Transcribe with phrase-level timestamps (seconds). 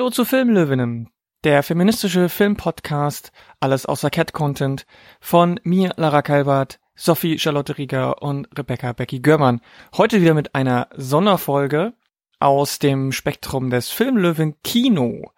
[0.00, 1.10] Hallo zu Filmlöwinnen,
[1.44, 4.86] der feministische Filmpodcast, alles außer Cat-Content
[5.20, 9.60] von mir, Lara Kalbert, Sophie Charlotte Rieger und Rebecca Becky Görmann.
[9.94, 11.92] Heute wieder mit einer Sonderfolge
[12.38, 15.32] aus dem Spektrum des Filmlöwen Kino.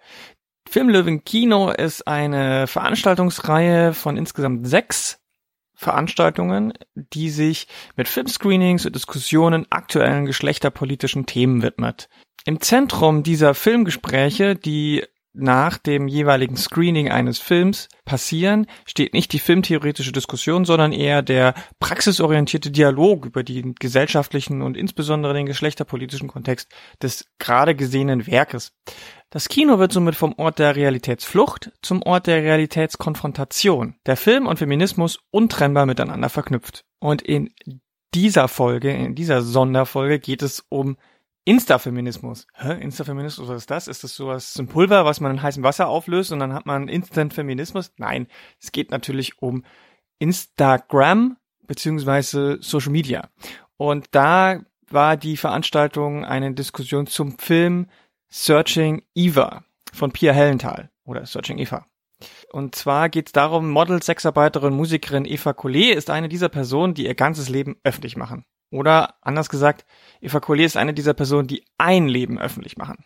[0.68, 5.18] Filmlöwen Kino ist eine Veranstaltungsreihe von insgesamt sechs
[5.82, 12.08] Veranstaltungen, die sich mit Filmscreenings und Diskussionen aktuellen geschlechterpolitischen Themen widmet.
[12.44, 19.38] Im Zentrum dieser Filmgespräche, die nach dem jeweiligen Screening eines Films passieren, steht nicht die
[19.38, 26.68] filmtheoretische Diskussion, sondern eher der praxisorientierte Dialog über den gesellschaftlichen und insbesondere den geschlechterpolitischen Kontext
[27.02, 28.72] des gerade gesehenen Werkes.
[29.30, 33.94] Das Kino wird somit vom Ort der Realitätsflucht zum Ort der Realitätskonfrontation.
[34.04, 36.84] Der Film und Feminismus untrennbar miteinander verknüpft.
[36.98, 37.50] Und in
[38.14, 40.98] dieser Folge, in dieser Sonderfolge geht es um
[41.44, 42.46] Instafeminismus.
[42.54, 42.80] Hä?
[42.80, 43.88] Instafeminismus, was ist das?
[43.88, 46.88] Ist das sowas, ein Pulver, was man in heißem Wasser auflöst und dann hat man
[46.88, 47.92] Instant-Feminismus?
[47.96, 48.28] Nein,
[48.60, 49.64] es geht natürlich um
[50.18, 53.28] Instagram beziehungsweise Social Media.
[53.76, 57.88] Und da war die Veranstaltung eine Diskussion zum Film
[58.28, 61.86] Searching Eva von Pia Hellenthal oder Searching Eva.
[62.52, 67.06] Und zwar geht es darum, Model, Sexarbeiterin, Musikerin Eva Collet ist eine dieser Personen, die
[67.06, 68.44] ihr ganzes Leben öffentlich machen.
[68.72, 69.84] Oder anders gesagt,
[70.20, 73.04] Eva Collier ist eine dieser Personen, die ein Leben öffentlich machen.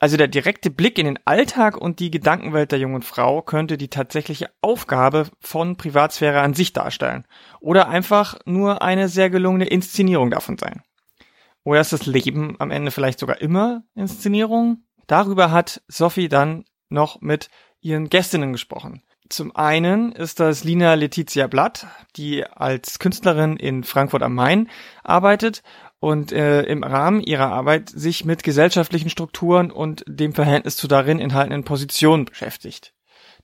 [0.00, 3.88] Also der direkte Blick in den Alltag und die Gedankenwelt der jungen Frau könnte die
[3.88, 7.26] tatsächliche Aufgabe von Privatsphäre an sich darstellen.
[7.60, 10.82] Oder einfach nur eine sehr gelungene Inszenierung davon sein.
[11.62, 14.84] Oder ist das Leben am Ende vielleicht sogar immer Inszenierung?
[15.06, 17.50] Darüber hat Sophie dann noch mit
[17.82, 19.02] ihren Gästinnen gesprochen.
[19.30, 21.86] Zum einen ist das Lina Letizia Blatt,
[22.16, 24.68] die als Künstlerin in Frankfurt am Main
[25.04, 25.62] arbeitet
[26.00, 31.20] und äh, im Rahmen ihrer Arbeit sich mit gesellschaftlichen Strukturen und dem Verhältnis zu darin
[31.20, 32.92] enthaltenen Positionen beschäftigt.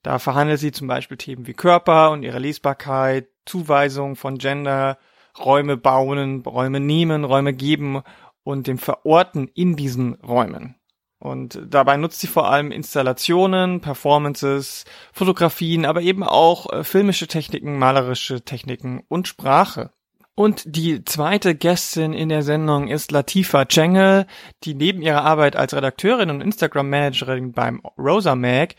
[0.03, 4.99] Da verhandelt sie zum Beispiel Themen wie Körper und ihre Lesbarkeit, Zuweisung von Gender,
[5.39, 8.03] Räume bauen, Räume nehmen, Räume geben
[8.43, 10.75] und dem Verorten in diesen Räumen.
[11.19, 17.78] Und dabei nutzt sie vor allem Installationen, Performances, Fotografien, aber eben auch äh, filmische Techniken,
[17.78, 19.91] malerische Techniken und Sprache.
[20.34, 24.27] Und die zweite Gästin in der Sendung ist Latifa Cengel,
[24.65, 28.75] die neben ihrer Arbeit als Redakteurin und Instagram-Managerin beim Rosa Mag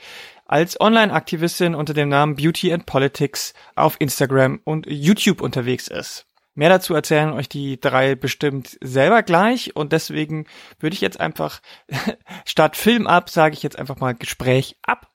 [0.46, 6.28] als Online-Aktivistin unter dem Namen Beauty and Politics auf Instagram und YouTube unterwegs ist.
[6.58, 10.48] Mehr dazu erzählen euch die drei bestimmt selber gleich und deswegen
[10.80, 11.62] würde ich jetzt einfach
[12.46, 15.06] statt Film ab, sage ich jetzt einfach mal Gespräch ab.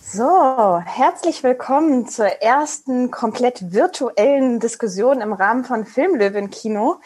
[0.00, 7.00] So, herzlich willkommen zur ersten komplett virtuellen Diskussion im Rahmen von Filmlöwen Kino,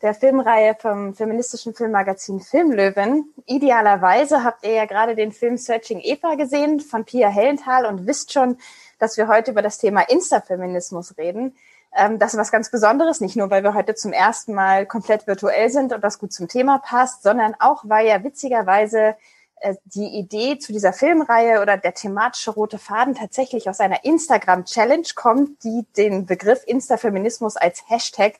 [0.00, 3.34] der Filmreihe vom feministischen Filmmagazin Filmlöwen.
[3.46, 8.32] Idealerweise habt ihr ja gerade den Film Searching Eva gesehen von Pia Hellenthal und wisst
[8.32, 8.56] schon,
[9.00, 11.56] dass wir heute über das Thema Instafeminismus reden.
[11.94, 15.26] Ähm, das ist was ganz Besonderes, nicht nur, weil wir heute zum ersten Mal komplett
[15.26, 19.16] virtuell sind und das gut zum Thema passt, sondern auch, weil ja witzigerweise
[19.60, 25.08] äh, die Idee zu dieser Filmreihe oder der thematische rote Faden tatsächlich aus einer Instagram-Challenge
[25.14, 28.34] kommt, die den Begriff Instafeminismus als Hashtag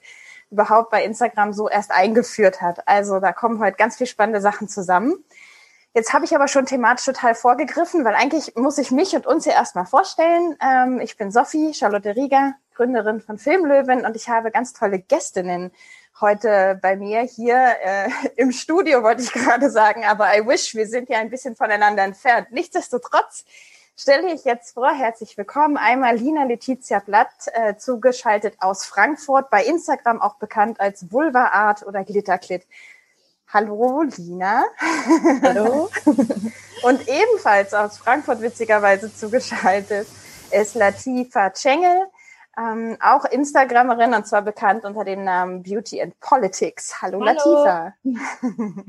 [0.50, 2.86] überhaupt bei Instagram so erst eingeführt hat.
[2.86, 5.24] Also da kommen heute ganz viel spannende Sachen zusammen.
[5.94, 9.44] Jetzt habe ich aber schon thematisch total vorgegriffen, weil eigentlich muss ich mich und uns
[9.44, 10.56] hier erstmal vorstellen.
[10.62, 15.72] Ähm, ich bin Sophie, Charlotte Rieger, Gründerin von Filmlöwen und ich habe ganz tolle Gästinnen
[16.20, 20.86] heute bei mir hier äh, im Studio, wollte ich gerade sagen, aber I wish, wir
[20.86, 22.52] sind ja ein bisschen voneinander entfernt.
[22.52, 23.44] Nichtsdestotrotz
[23.96, 29.64] stelle ich jetzt vor, herzlich willkommen, einmal Lina Letizia Blatt, äh, zugeschaltet aus Frankfurt, bei
[29.64, 32.64] Instagram auch bekannt als Vulva Art oder Glitterklit.
[33.48, 34.62] Hallo Lina.
[35.42, 35.90] Hallo.
[36.84, 40.06] Und ebenfalls aus Frankfurt witzigerweise zugeschaltet
[40.52, 42.06] ist Latifa Cengel,
[42.58, 47.00] ähm, auch Instagramerin und zwar bekannt unter dem Namen Beauty and Politics.
[47.00, 47.64] Hallo, Hallo.
[47.64, 47.94] Latifa.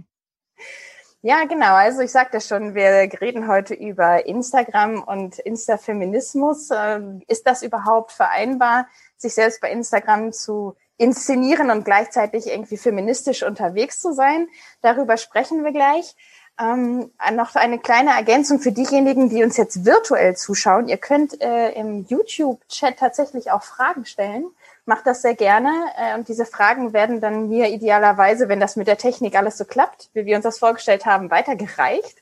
[1.22, 1.76] ja, genau.
[1.76, 6.70] Also ich sagte schon, wir reden heute über Instagram und Instafeminismus.
[6.76, 8.88] Ähm, ist das überhaupt vereinbar,
[9.18, 14.48] sich selbst bei Instagram zu inszenieren und gleichzeitig irgendwie feministisch unterwegs zu sein?
[14.82, 16.16] Darüber sprechen wir gleich.
[16.60, 20.90] Ähm, noch eine kleine Ergänzung für diejenigen, die uns jetzt virtuell zuschauen.
[20.90, 24.46] Ihr könnt äh, im YouTube-Chat tatsächlich auch Fragen stellen.
[24.86, 25.72] Macht das sehr gerne.
[25.98, 29.64] Äh, und diese Fragen werden dann mir idealerweise, wenn das mit der Technik alles so
[29.64, 32.18] klappt, wie wir uns das vorgestellt haben, weitergereicht.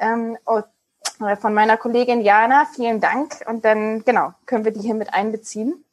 [0.00, 3.44] Ähm, äh, von meiner Kollegin Jana, vielen Dank.
[3.46, 5.84] Und dann, genau, können wir die hier mit einbeziehen.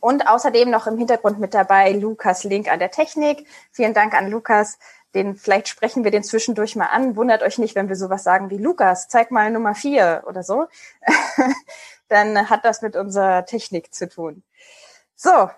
[0.00, 3.46] Und außerdem noch im Hintergrund mit dabei Lukas Link an der Technik.
[3.72, 4.78] Vielen Dank an Lukas
[5.14, 7.16] den, vielleicht sprechen wir den zwischendurch mal an.
[7.16, 10.66] Wundert euch nicht, wenn wir sowas sagen wie Lukas, zeig mal Nummer vier oder so.
[12.08, 14.42] Dann hat das mit unserer Technik zu tun.
[15.14, 15.48] So,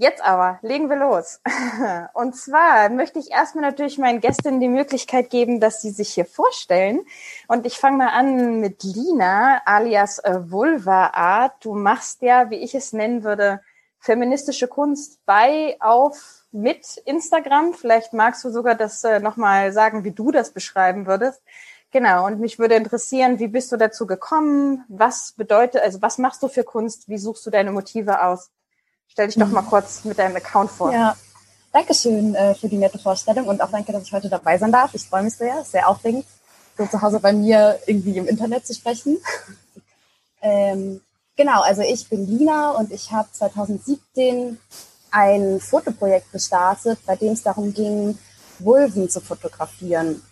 [0.00, 1.40] Jetzt aber legen wir los.
[2.14, 6.24] Und zwar möchte ich erstmal natürlich meinen Gästinnen die Möglichkeit geben, dass sie sich hier
[6.24, 7.00] vorstellen.
[7.48, 11.64] Und ich fange mal an mit Lina, alias äh, Vulva Art.
[11.64, 13.60] Du machst ja, wie ich es nennen würde,
[13.98, 17.74] feministische Kunst bei, auf, mit Instagram.
[17.74, 21.42] Vielleicht magst du sogar das äh, nochmal sagen, wie du das beschreiben würdest.
[21.90, 24.84] Genau, und mich würde interessieren, wie bist du dazu gekommen?
[24.88, 27.08] Was bedeutet, also was machst du für Kunst?
[27.08, 28.50] Wie suchst du deine Motive aus?
[29.08, 30.92] Stell dich doch mal kurz mit deinem Account vor.
[30.92, 31.16] Ja,
[31.72, 34.70] danke schön äh, für die nette Vorstellung und auch danke, dass ich heute dabei sein
[34.70, 34.94] darf.
[34.94, 36.26] Ich freue mich sehr, sehr aufregend,
[36.76, 39.16] so zu Hause bei mir irgendwie im Internet zu sprechen.
[40.42, 41.00] ähm,
[41.36, 44.58] genau, also ich bin Lina und ich habe 2017
[45.10, 48.18] ein Fotoprojekt gestartet, bei dem es darum ging,
[48.58, 50.22] Vulven zu fotografieren.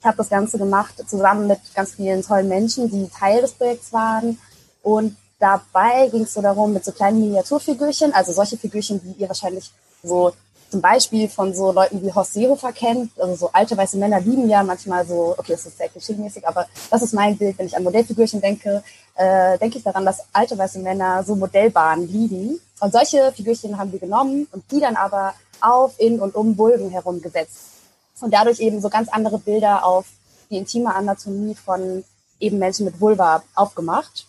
[0.00, 3.92] Ich habe das Ganze gemacht zusammen mit ganz vielen tollen Menschen, die Teil des Projekts
[3.92, 4.38] waren
[4.82, 9.28] und Dabei ging es so darum, mit so kleinen Miniaturfigürchen, also solche Figürchen, die ihr
[9.28, 9.70] wahrscheinlich
[10.02, 10.32] so
[10.70, 14.48] zum Beispiel von so Leuten wie Horst Seehofer kennt, also so alte weiße Männer lieben
[14.48, 17.76] ja manchmal so, okay, das ist sehr klischee-mäßig, aber das ist mein Bild, wenn ich
[17.76, 18.82] an Modellfigürchen denke,
[19.14, 22.58] äh, denke ich daran, dass alte weiße Männer so Modellbahnen lieben.
[22.80, 26.90] Und solche Figürchen haben wir genommen und die dann aber auf, in und um Bulben
[26.90, 27.58] herumgesetzt.
[28.20, 30.06] Und dadurch eben so ganz andere Bilder auf
[30.50, 32.04] die intime Anatomie von
[32.38, 34.26] eben Menschen mit Vulva aufgemacht.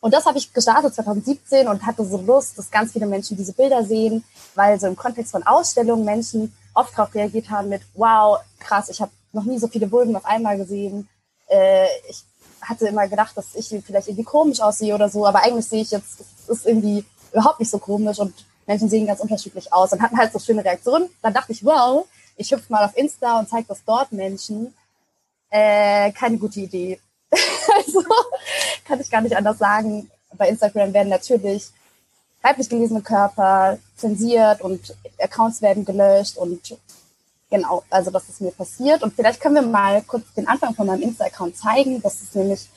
[0.00, 3.52] Und das habe ich gestartet 2017 und hatte so Lust, dass ganz viele Menschen diese
[3.52, 4.24] Bilder sehen,
[4.54, 9.00] weil so im Kontext von Ausstellungen Menschen oft darauf reagiert haben mit, wow, krass, ich
[9.00, 11.08] habe noch nie so viele Vulven auf einmal gesehen.
[11.48, 12.24] Äh, ich
[12.62, 15.90] hatte immer gedacht, dass ich vielleicht irgendwie komisch aussehe oder so, aber eigentlich sehe ich
[15.90, 18.34] jetzt, es ist irgendwie überhaupt nicht so komisch und
[18.66, 21.10] Menschen sehen ganz unterschiedlich aus und hatten halt so schöne Reaktionen.
[21.22, 22.06] Dann dachte ich, wow,
[22.36, 24.74] ich hüpfe mal auf Insta und zeige das dort Menschen.
[25.50, 27.00] Äh, keine gute Idee.
[27.76, 28.04] also
[28.84, 30.10] kann ich gar nicht anders sagen.
[30.36, 31.70] Bei Instagram werden natürlich
[32.42, 36.78] weiblich gelesene Körper zensiert und Accounts werden gelöscht und
[37.50, 39.02] genau, also das ist mir passiert.
[39.02, 42.00] Und vielleicht können wir mal kurz den Anfang von meinem Insta-Account zeigen.
[42.00, 42.68] Das ist nämlich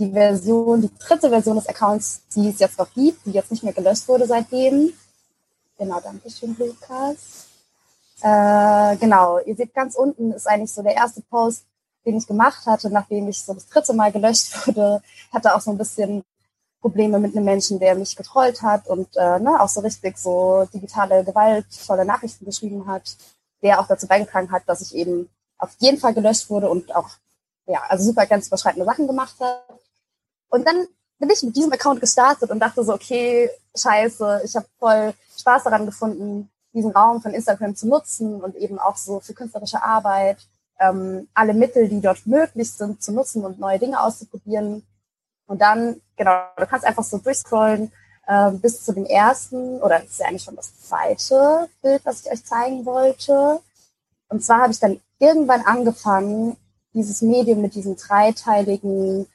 [0.00, 3.62] die Version, die dritte Version des Accounts, die es jetzt noch gibt, die jetzt nicht
[3.62, 4.92] mehr gelöscht wurde seitdem.
[5.78, 7.46] Genau, danke schön, Lukas.
[8.22, 11.64] Äh, genau, ihr seht ganz unten ist eigentlich so der erste Post,
[12.04, 15.02] den ich gemacht hatte, nachdem ich so das dritte Mal gelöscht wurde,
[15.32, 16.24] hatte auch so ein bisschen
[16.80, 20.66] Probleme mit einem Menschen, der mich getrollt hat und äh, ne, auch so richtig so
[20.72, 23.16] digitale gewaltvolle Nachrichten geschrieben hat,
[23.62, 27.10] der auch dazu beigetragen hat, dass ich eben auf jeden Fall gelöscht wurde und auch
[27.66, 29.62] ja, also super ganz überschreitende Sachen gemacht hat.
[30.50, 30.86] Und dann
[31.18, 35.64] bin ich mit diesem Account gestartet und dachte so, okay, scheiße, ich habe voll Spaß
[35.64, 40.38] daran gefunden, diesen Raum von Instagram zu nutzen und eben auch so für künstlerische Arbeit
[40.78, 44.86] ähm, alle Mittel, die dort möglich sind, zu nutzen und neue Dinge auszuprobieren.
[45.46, 47.92] Und dann, genau, du kannst einfach so durchscrollen
[48.26, 52.24] äh, bis zu dem ersten, oder das ist ja eigentlich schon das zweite Bild, was
[52.24, 53.60] ich euch zeigen wollte.
[54.28, 56.56] Und zwar habe ich dann irgendwann angefangen,
[56.94, 59.26] dieses Medium mit diesen dreiteiligen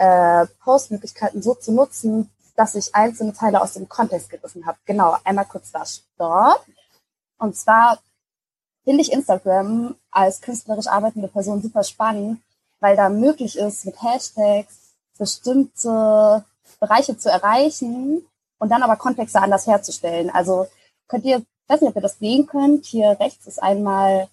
[0.00, 4.78] äh, Postmöglichkeiten so zu nutzen, dass ich einzelne Teile aus dem Kontext gegriffen habe.
[4.86, 6.64] Genau, einmal kurz da Stopp.
[7.38, 7.98] Und zwar
[8.84, 12.40] finde ich Instagram als künstlerisch arbeitende Person super spannend,
[12.80, 16.46] weil da möglich ist, mit Hashtags bestimmte
[16.80, 18.26] Bereiche zu erreichen
[18.58, 20.30] und dann aber Kontexte anders herzustellen.
[20.30, 20.66] Also
[21.08, 24.28] könnt ihr, ich weiß nicht, ob ihr das sehen könnt, hier rechts ist einmal,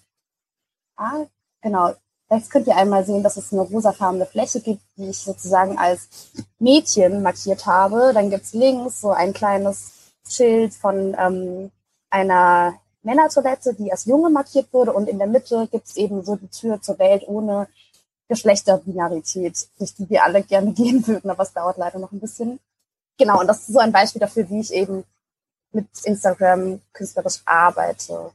[0.96, 1.26] ah,
[1.60, 1.94] genau,
[2.30, 6.08] rechts könnt ihr einmal sehen, dass es eine rosafarbene Fläche gibt, die ich sozusagen als
[6.58, 8.12] Mädchen markiert habe.
[8.14, 9.92] Dann gibt's links so ein kleines
[10.28, 11.70] Schild von ähm,
[12.10, 16.36] einer Männertoilette, die als Junge markiert wurde und in der Mitte gibt es eben so
[16.36, 17.68] die Tür zur Welt ohne
[18.28, 22.60] Geschlechterbinarität, durch die wir alle gerne gehen würden, aber es dauert leider noch ein bisschen.
[23.18, 25.04] Genau, und das ist so ein Beispiel dafür, wie ich eben
[25.72, 28.32] mit Instagram künstlerisch arbeite.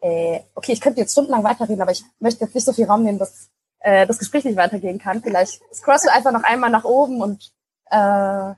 [0.00, 3.02] Äh, okay, ich könnte jetzt stundenlang weiterreden, aber ich möchte jetzt nicht so viel Raum
[3.02, 3.48] nehmen, dass
[3.80, 5.22] äh, das Gespräch nicht weitergehen kann.
[5.22, 7.52] Vielleicht scrollst du einfach noch einmal nach oben und
[7.90, 8.54] äh,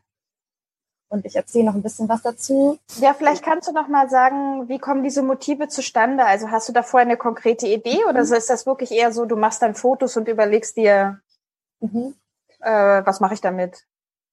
[1.12, 2.78] und ich erzähle noch ein bisschen was dazu.
[3.00, 6.24] Ja, vielleicht kannst du noch mal sagen, wie kommen diese Motive zustande?
[6.24, 8.10] Also hast du da vorher eine konkrete Idee mhm.
[8.10, 11.20] oder ist das wirklich eher so, du machst dann Fotos und überlegst dir,
[11.80, 12.14] mhm.
[12.60, 13.84] äh, was mache ich damit?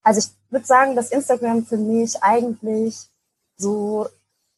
[0.03, 3.09] Also ich würde sagen, dass Instagram für mich eigentlich
[3.57, 4.07] so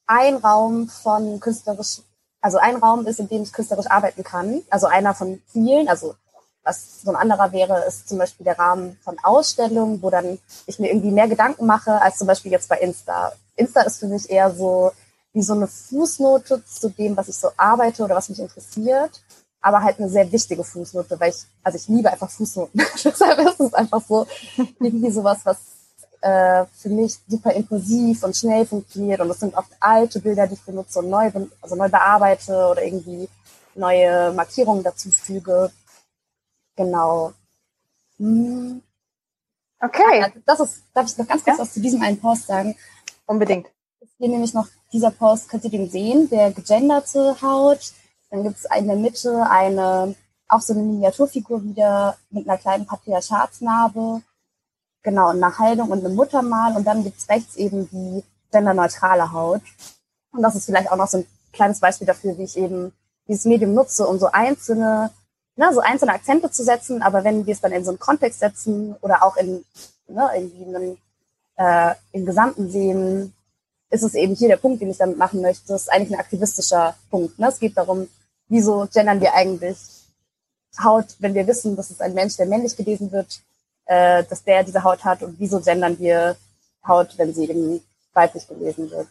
[0.06, 2.01] ein Raum von künstlerisch,
[2.41, 4.62] also ein Raum ist, in dem ich künstlerisch arbeiten kann.
[4.69, 6.15] Also einer von vielen, also
[6.63, 10.79] was so ein anderer wäre, ist zum Beispiel der Rahmen von Ausstellungen, wo dann ich
[10.79, 13.31] mir irgendwie mehr Gedanken mache, als zum Beispiel jetzt bei Insta.
[13.55, 14.91] Insta ist für mich eher so
[15.34, 19.22] wie so eine Fußnote zu dem, was ich so arbeite oder was mich interessiert.
[19.62, 22.81] aber halt eine sehr wichtige Fußnote, weil ich, also ich liebe einfach Fußnoten.
[23.03, 24.25] Deshalb ist es einfach so
[24.79, 25.58] irgendwie sowas, was
[26.21, 29.21] äh, für mich super impulsiv und schnell funktioniert.
[29.21, 32.83] Und es sind oft alte Bilder, die ich benutze und neu, also neu bearbeite oder
[32.83, 33.29] irgendwie
[33.75, 35.71] neue Markierungen dazu füge.
[36.75, 37.33] Genau.
[38.17, 38.81] Hm.
[39.81, 40.23] Okay.
[40.23, 41.63] Also das ist, darf ich noch ganz kurz ja?
[41.63, 42.75] was zu diesem einen Post sagen?
[43.25, 43.67] Unbedingt.
[44.17, 47.93] Hier nämlich noch dieser Post, könnt ihr den sehen, der gegenderte Haut.
[48.29, 50.15] Dann gibt es in der Mitte eine,
[50.47, 54.21] auch so eine Miniaturfigur wieder mit einer kleinen Patriarchatsnarbe
[55.03, 59.62] genau, eine Haltung und eine Muttermal und dann gibt's rechts eben die genderneutrale Haut.
[60.32, 62.94] Und das ist vielleicht auch noch so ein kleines Beispiel dafür, wie ich eben
[63.27, 65.12] dieses Medium nutze, um so einzelne,
[65.56, 68.39] ne, so einzelne Akzente zu setzen, aber wenn wir es dann in so einen Kontext
[68.39, 69.63] setzen oder auch in
[70.08, 70.98] ne, irgendwie einen,
[71.58, 73.34] äh, im Gesamten sehen,
[73.91, 75.68] ist es eben hier der Punkt, den ich damit machen möchte.
[75.68, 77.39] Das ist eigentlich ein aktivistischer Punkt.
[77.39, 77.48] Ne?
[77.48, 78.08] Es geht darum,
[78.48, 79.77] wieso gendern wir eigentlich
[80.84, 83.41] Haut, wenn wir wissen, dass es ein Mensch, der männlich gelesen wird,
[83.89, 86.38] äh, dass der diese Haut hat und wieso gendern wir
[86.88, 89.08] Haut, wenn sie eben weiblich gelesen wird.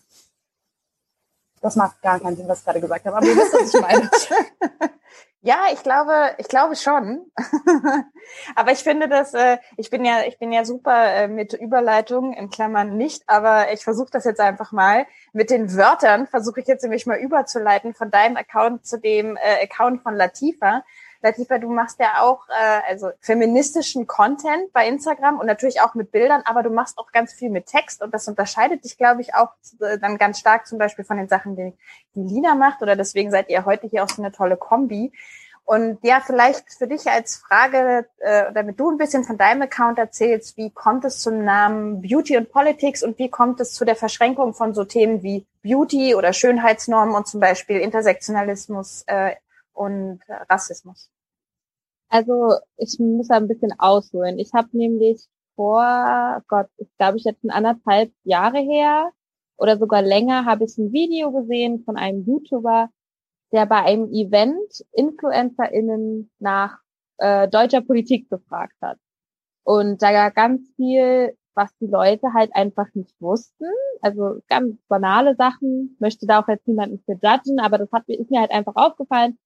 [1.60, 3.80] Das macht gar keinen Sinn, was ich gerade gesagt habe, aber ihr wisst, was ich
[3.80, 4.08] meine.
[5.40, 7.28] ja, ich glaube, ich glaube schon.
[8.54, 12.32] aber ich finde dass äh, ich bin ja, ich bin ja super äh, mit Überleitung,
[12.32, 15.06] in Klammern nicht, aber ich versuche das jetzt einfach mal.
[15.32, 19.64] Mit den Wörtern versuche ich jetzt nämlich mal überzuleiten von deinem Account zu dem äh,
[19.64, 20.84] Account von Latifa.
[21.20, 26.12] Latifa, du machst ja auch äh, also feministischen Content bei Instagram und natürlich auch mit
[26.12, 29.34] Bildern, aber du machst auch ganz viel mit Text und das unterscheidet dich, glaube ich,
[29.34, 29.48] auch
[29.80, 31.74] äh, dann ganz stark zum Beispiel von den Sachen, die,
[32.14, 35.12] die Lina macht oder deswegen seid ihr heute hier auch so eine tolle Kombi.
[35.64, 39.98] Und ja, vielleicht für dich als Frage, äh, damit du ein bisschen von deinem Account
[39.98, 43.94] erzählst, wie kommt es zum Namen Beauty und Politics und wie kommt es zu der
[43.94, 49.32] Verschränkung von so Themen wie Beauty oder Schönheitsnormen und zum Beispiel Intersektionalismus äh,
[49.78, 50.20] und
[50.50, 51.10] Rassismus?
[52.10, 54.38] Also ich muss da ein bisschen ausholen.
[54.38, 59.10] Ich habe nämlich vor, Gott, ich glaube ich jetzt ein anderthalb Jahre her
[59.56, 62.88] oder sogar länger, habe ich ein Video gesehen von einem YouTuber,
[63.52, 66.78] der bei einem Event InfluencerInnen nach
[67.18, 68.98] äh, deutscher Politik gefragt hat.
[69.64, 73.66] Und da war ganz viel, was die Leute halt einfach nicht wussten.
[74.00, 75.96] Also ganz banale Sachen.
[75.98, 79.38] Möchte da auch jetzt niemanden für judgen, aber das hat, ist mir halt einfach aufgefallen.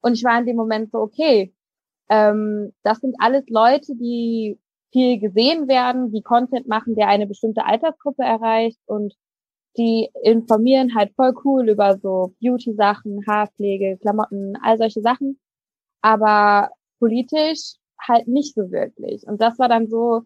[0.00, 1.54] Und ich war in dem Moment so, okay,
[2.08, 4.58] ähm, das sind alles Leute, die
[4.92, 9.14] viel gesehen werden, die Content machen, der eine bestimmte Altersgruppe erreicht und
[9.76, 15.38] die informieren halt voll cool über so Beauty-Sachen, Haarpflege, Klamotten, all solche Sachen.
[16.00, 19.26] Aber politisch halt nicht so wirklich.
[19.26, 20.22] Und das war dann so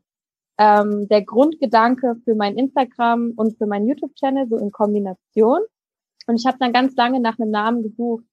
[0.59, 5.61] ähm, der Grundgedanke für mein Instagram und für meinen YouTube-Channel, so in Kombination.
[6.26, 8.25] Und ich habe dann ganz lange nach einem Namen gesucht,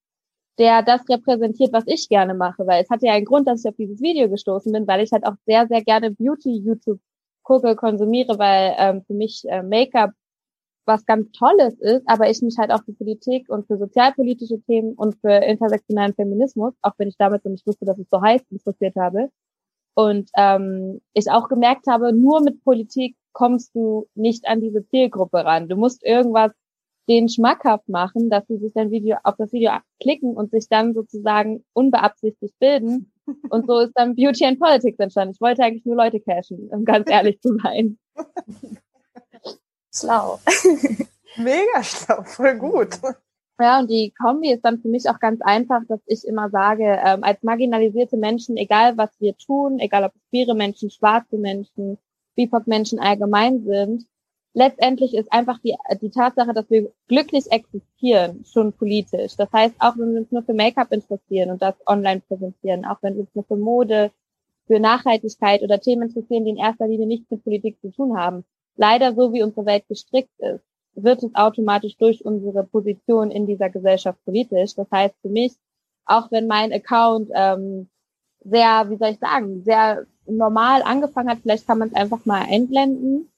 [0.60, 3.70] der das repräsentiert, was ich gerne mache, weil es hatte ja einen Grund, dass ich
[3.70, 7.00] auf dieses Video gestoßen bin, weil ich halt auch sehr, sehr gerne Beauty-YouTube
[7.44, 10.12] gucke, konsumiere, weil ähm, für mich äh, Make-up
[10.86, 14.94] was ganz Tolles ist, aber ich mich halt auch für Politik und für sozialpolitische Themen
[14.94, 18.51] und für intersektionalen Feminismus, auch wenn ich damit so nicht wusste, dass es so heißt,
[18.51, 19.30] interessiert habe.
[19.94, 25.46] Und ähm, ich auch gemerkt habe, nur mit Politik kommst du nicht an diese Zielgruppe
[25.46, 25.70] ran.
[25.70, 26.51] Du musst irgendwas
[27.10, 30.94] den schmackhaft machen, dass sie sich dann Video auf das Video klicken und sich dann
[30.94, 33.12] sozusagen unbeabsichtigt bilden.
[33.50, 35.34] Und so ist dann Beauty and Politics entstanden.
[35.36, 38.00] Ich wollte eigentlich nur Leute cashen, um ganz ehrlich zu sein.
[39.94, 40.39] Schlau.
[41.36, 43.00] Mega schlau, voll gut.
[43.60, 47.00] Ja, und die Kombi ist dann für mich auch ganz einfach, dass ich immer sage,
[47.04, 51.98] ähm, als marginalisierte Menschen, egal was wir tun, egal ob es queere Menschen, schwarze Menschen,
[52.36, 54.06] BIPOC-Menschen allgemein sind,
[54.53, 59.36] letztendlich ist einfach die, die Tatsache, dass wir glücklich existieren, schon politisch.
[59.38, 62.98] Das heißt, auch wenn wir uns nur für Make-up interessieren und das online präsentieren, auch
[63.01, 64.12] wenn wir uns nur für Mode,
[64.68, 68.44] für Nachhaltigkeit oder Themen interessieren, die in erster Linie nichts mit Politik zu tun haben,
[68.75, 70.63] leider so wie unsere Welt gestrickt ist,
[70.96, 74.75] wird es automatisch durch unsere Position in dieser Gesellschaft politisch.
[74.75, 75.53] Das heißt für mich,
[76.06, 77.89] auch wenn mein Account ähm,
[78.44, 82.46] sehr, wie soll ich sagen, sehr normal angefangen hat, vielleicht kann man es einfach mal
[82.50, 83.29] einblenden,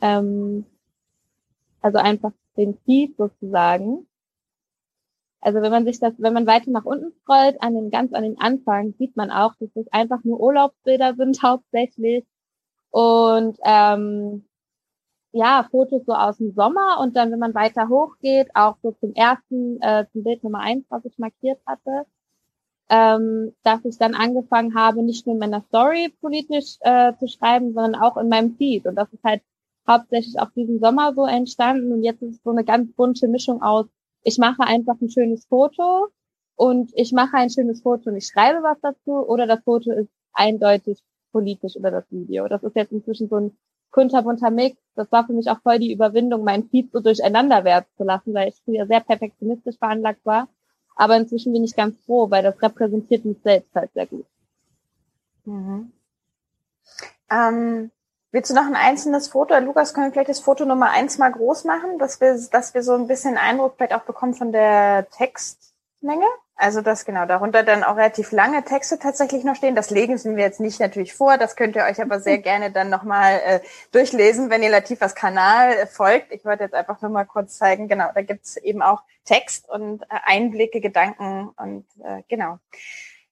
[0.00, 0.64] ähm,
[1.80, 4.06] also einfach den Feed sozusagen.
[5.40, 8.22] Also wenn man sich das, wenn man weiter nach unten scrollt, an den ganz an
[8.22, 12.24] den Anfang, sieht man auch, dass es einfach nur Urlaubsbilder sind hauptsächlich
[12.90, 14.44] und ähm,
[15.32, 19.14] ja Fotos so aus dem Sommer und dann, wenn man weiter hochgeht, auch so zum
[19.14, 22.04] ersten, äh, zum Bild Nummer eins, was ich markiert hatte,
[22.90, 27.72] ähm, dass ich dann angefangen habe, nicht nur in meiner Story politisch äh, zu schreiben,
[27.72, 29.42] sondern auch in meinem Feed und das ist halt
[29.90, 33.62] hauptsächlich auch diesen Sommer so entstanden und jetzt ist es so eine ganz bunte Mischung
[33.62, 33.86] aus,
[34.22, 36.08] ich mache einfach ein schönes Foto
[36.56, 40.10] und ich mache ein schönes Foto und ich schreibe was dazu oder das Foto ist
[40.32, 42.48] eindeutig politisch oder das Video.
[42.48, 43.56] Das ist jetzt inzwischen so ein
[43.90, 44.76] kunterbunter Mix.
[44.94, 48.34] Das war für mich auch voll die Überwindung, meinen Feed so durcheinander werden zu lassen,
[48.34, 50.48] weil ich früher sehr perfektionistisch veranlagt war.
[50.96, 54.26] Aber inzwischen bin ich ganz froh, weil das repräsentiert mich selbst halt sehr gut.
[55.44, 55.92] Mhm.
[57.30, 57.90] Ähm,
[58.32, 59.58] willst du noch ein einzelnes Foto?
[59.58, 62.82] Lukas, können wir vielleicht das Foto Nummer eins mal groß machen, dass wir, dass wir
[62.82, 66.26] so ein bisschen Eindruck vielleicht auch bekommen von der Textmenge?
[66.60, 69.74] Also das genau, darunter dann auch relativ lange Texte tatsächlich noch stehen.
[69.74, 72.90] Das legen wir jetzt nicht natürlich vor, das könnt ihr euch aber sehr gerne dann
[72.90, 73.60] nochmal äh,
[73.92, 76.30] durchlesen, wenn ihr Latifas Kanal äh, folgt.
[76.30, 80.02] Ich wollte jetzt einfach nur mal kurz zeigen, genau, da gibt's eben auch Text und
[80.02, 82.58] äh, Einblicke, Gedanken und äh, genau.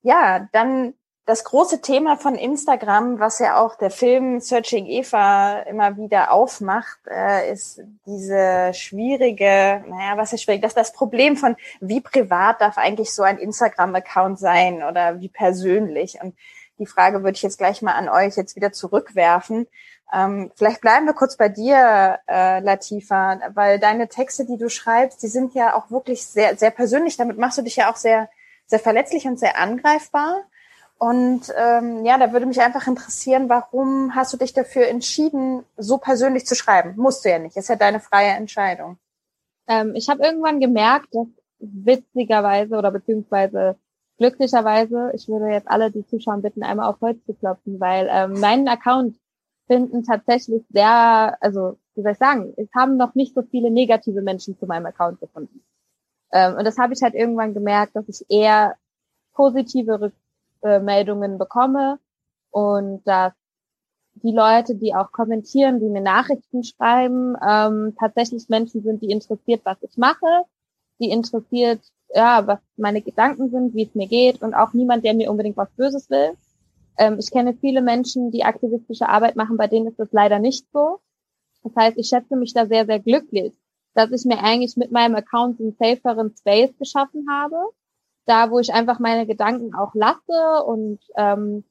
[0.00, 0.94] Ja, dann
[1.28, 6.98] das große Thema von Instagram, was ja auch der Film Searching Eva immer wieder aufmacht,
[7.06, 12.62] äh, ist diese schwierige, naja, was ist schwierig, das ist das Problem von, wie privat
[12.62, 16.18] darf eigentlich so ein Instagram-Account sein oder wie persönlich.
[16.22, 16.34] Und
[16.78, 19.66] die Frage würde ich jetzt gleich mal an euch jetzt wieder zurückwerfen.
[20.10, 25.22] Ähm, vielleicht bleiben wir kurz bei dir, äh, Latifa, weil deine Texte, die du schreibst,
[25.22, 27.18] die sind ja auch wirklich sehr, sehr persönlich.
[27.18, 28.30] Damit machst du dich ja auch sehr,
[28.64, 30.46] sehr verletzlich und sehr angreifbar.
[30.98, 35.98] Und ähm, ja, da würde mich einfach interessieren, warum hast du dich dafür entschieden, so
[35.98, 36.94] persönlich zu schreiben?
[36.96, 38.98] Musst du ja nicht, ist ja deine freie Entscheidung.
[39.68, 41.28] Ähm, ich habe irgendwann gemerkt, dass
[41.60, 43.76] witzigerweise oder beziehungsweise
[44.18, 48.40] glücklicherweise, ich würde jetzt alle, die zuschauen, bitten, einmal auf Holz zu klopfen, weil ähm,
[48.40, 49.16] meinen Account
[49.68, 54.22] finden tatsächlich sehr, also wie soll ich sagen, es haben noch nicht so viele negative
[54.22, 55.62] Menschen zu meinem Account gefunden.
[56.32, 58.74] Ähm, und das habe ich halt irgendwann gemerkt, dass ich eher
[59.34, 60.12] positive
[60.62, 61.98] Meldungen bekomme
[62.50, 63.32] und dass
[64.22, 69.60] die Leute, die auch kommentieren, die mir Nachrichten schreiben, ähm, tatsächlich Menschen sind, die interessiert,
[69.64, 70.44] was ich mache,
[70.98, 71.80] die interessiert,
[72.14, 75.56] ja, was meine Gedanken sind, wie es mir geht und auch niemand, der mir unbedingt
[75.56, 76.32] was Böses will.
[76.96, 80.66] Ähm, ich kenne viele Menschen, die aktivistische Arbeit machen, bei denen ist das leider nicht
[80.72, 80.98] so.
[81.62, 83.52] Das heißt, ich schätze mich da sehr, sehr glücklich,
[83.94, 87.56] dass ich mir eigentlich mit meinem Account einen saferen Space geschaffen habe
[88.28, 91.64] da, wo ich einfach meine Gedanken auch lasse und ähm,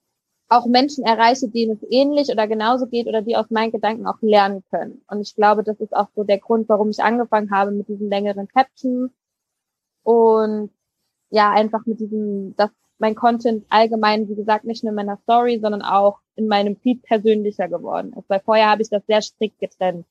[0.50, 4.22] auch Menschen erreiche, denen es ähnlich oder genauso geht oder die aus meinen Gedanken auch
[4.22, 5.04] lernen können.
[5.08, 8.10] Und ich glaube, das ist auch so der Grund, warum ich angefangen habe mit diesen
[8.10, 9.12] längeren Captions
[10.04, 10.72] und
[11.30, 15.60] ja, einfach mit diesem, dass mein Content allgemein, wie gesagt, nicht nur in meiner Story,
[15.62, 18.30] sondern auch in meinem Feed persönlicher geworden ist.
[18.30, 20.06] Weil vorher habe ich das sehr strikt getrennt.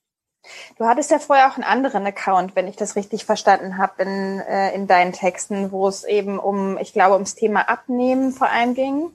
[0.79, 4.41] Du hattest ja vorher auch einen anderen Account, wenn ich das richtig verstanden habe, in,
[4.41, 8.75] äh, in deinen Texten, wo es eben um, ich glaube, ums Thema Abnehmen vor allem
[8.75, 9.11] ging.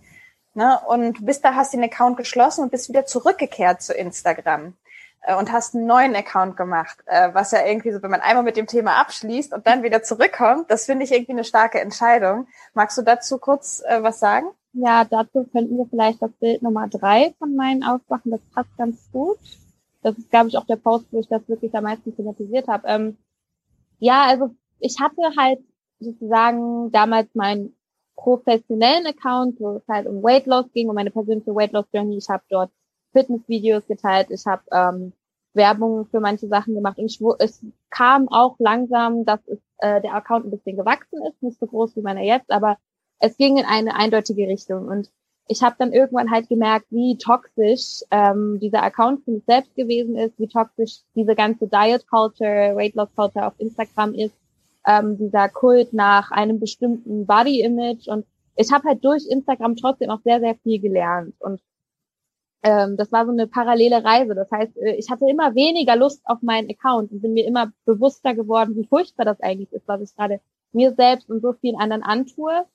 [0.54, 0.80] Ne?
[0.88, 4.74] Und bis da hast den Account geschlossen und bist wieder zurückgekehrt zu Instagram
[5.22, 8.44] äh, und hast einen neuen Account gemacht, äh, was ja irgendwie so, wenn man einmal
[8.44, 12.48] mit dem Thema abschließt und dann wieder zurückkommt, das finde ich irgendwie eine starke Entscheidung.
[12.74, 14.48] Magst du dazu kurz äh, was sagen?
[14.74, 18.32] Ja, dazu könnten wir vielleicht das Bild Nummer drei von meinen aufmachen.
[18.32, 19.38] Das passt ganz gut.
[20.02, 22.88] Das ist, glaube ich, auch der Post, wo ich das wirklich am meisten thematisiert habe.
[22.88, 23.18] Ähm,
[24.00, 25.60] ja, also ich hatte halt
[26.00, 27.76] sozusagen damals meinen
[28.16, 32.18] professionellen Account, wo es halt um Weight Loss ging, um meine persönliche Weight Loss Journey.
[32.18, 32.72] Ich habe dort
[33.14, 35.14] Fitnessvideos geteilt, ich habe ähm,
[35.54, 40.14] Werbung für manche Sachen gemacht und ich, es kam auch langsam, dass es, äh, der
[40.14, 42.78] Account ein bisschen gewachsen ist, nicht so groß wie meiner jetzt, aber
[43.20, 45.12] es ging in eine eindeutige Richtung und
[45.52, 50.16] ich habe dann irgendwann halt gemerkt, wie toxisch ähm, dieser Account für mich selbst gewesen
[50.16, 54.34] ist, wie toxisch diese ganze Diet Culture, Weight Loss Culture auf Instagram ist,
[54.88, 60.10] ähm, dieser Kult nach einem bestimmten Body Image und ich habe halt durch Instagram trotzdem
[60.10, 61.60] auch sehr, sehr viel gelernt und
[62.64, 64.36] ähm, das war so eine parallele Reise.
[64.36, 67.74] Das heißt, äh, ich hatte immer weniger Lust auf meinen Account und bin mir immer
[67.86, 70.40] bewusster geworden, wie furchtbar das eigentlich ist, was ich gerade
[70.72, 72.66] mir selbst und so vielen anderen antue.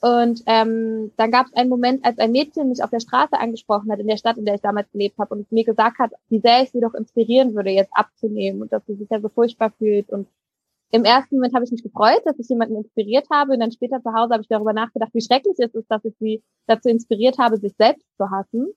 [0.00, 3.92] Und ähm, dann gab es einen Moment, als ein Mädchen mich auf der Straße angesprochen
[3.92, 6.40] hat, in der Stadt, in der ich damals gelebt habe, und mir gesagt hat, wie
[6.40, 9.70] sehr ich sie doch inspirieren würde, jetzt abzunehmen und dass sie sich ja so furchtbar
[9.76, 10.08] fühlt.
[10.08, 10.26] Und
[10.90, 13.52] im ersten Moment habe ich mich gefreut, dass ich jemanden inspiriert habe.
[13.52, 16.14] Und dann später zu Hause habe ich darüber nachgedacht, wie schrecklich es ist, dass ich
[16.18, 18.72] sie dazu inspiriert habe, sich selbst zu hassen.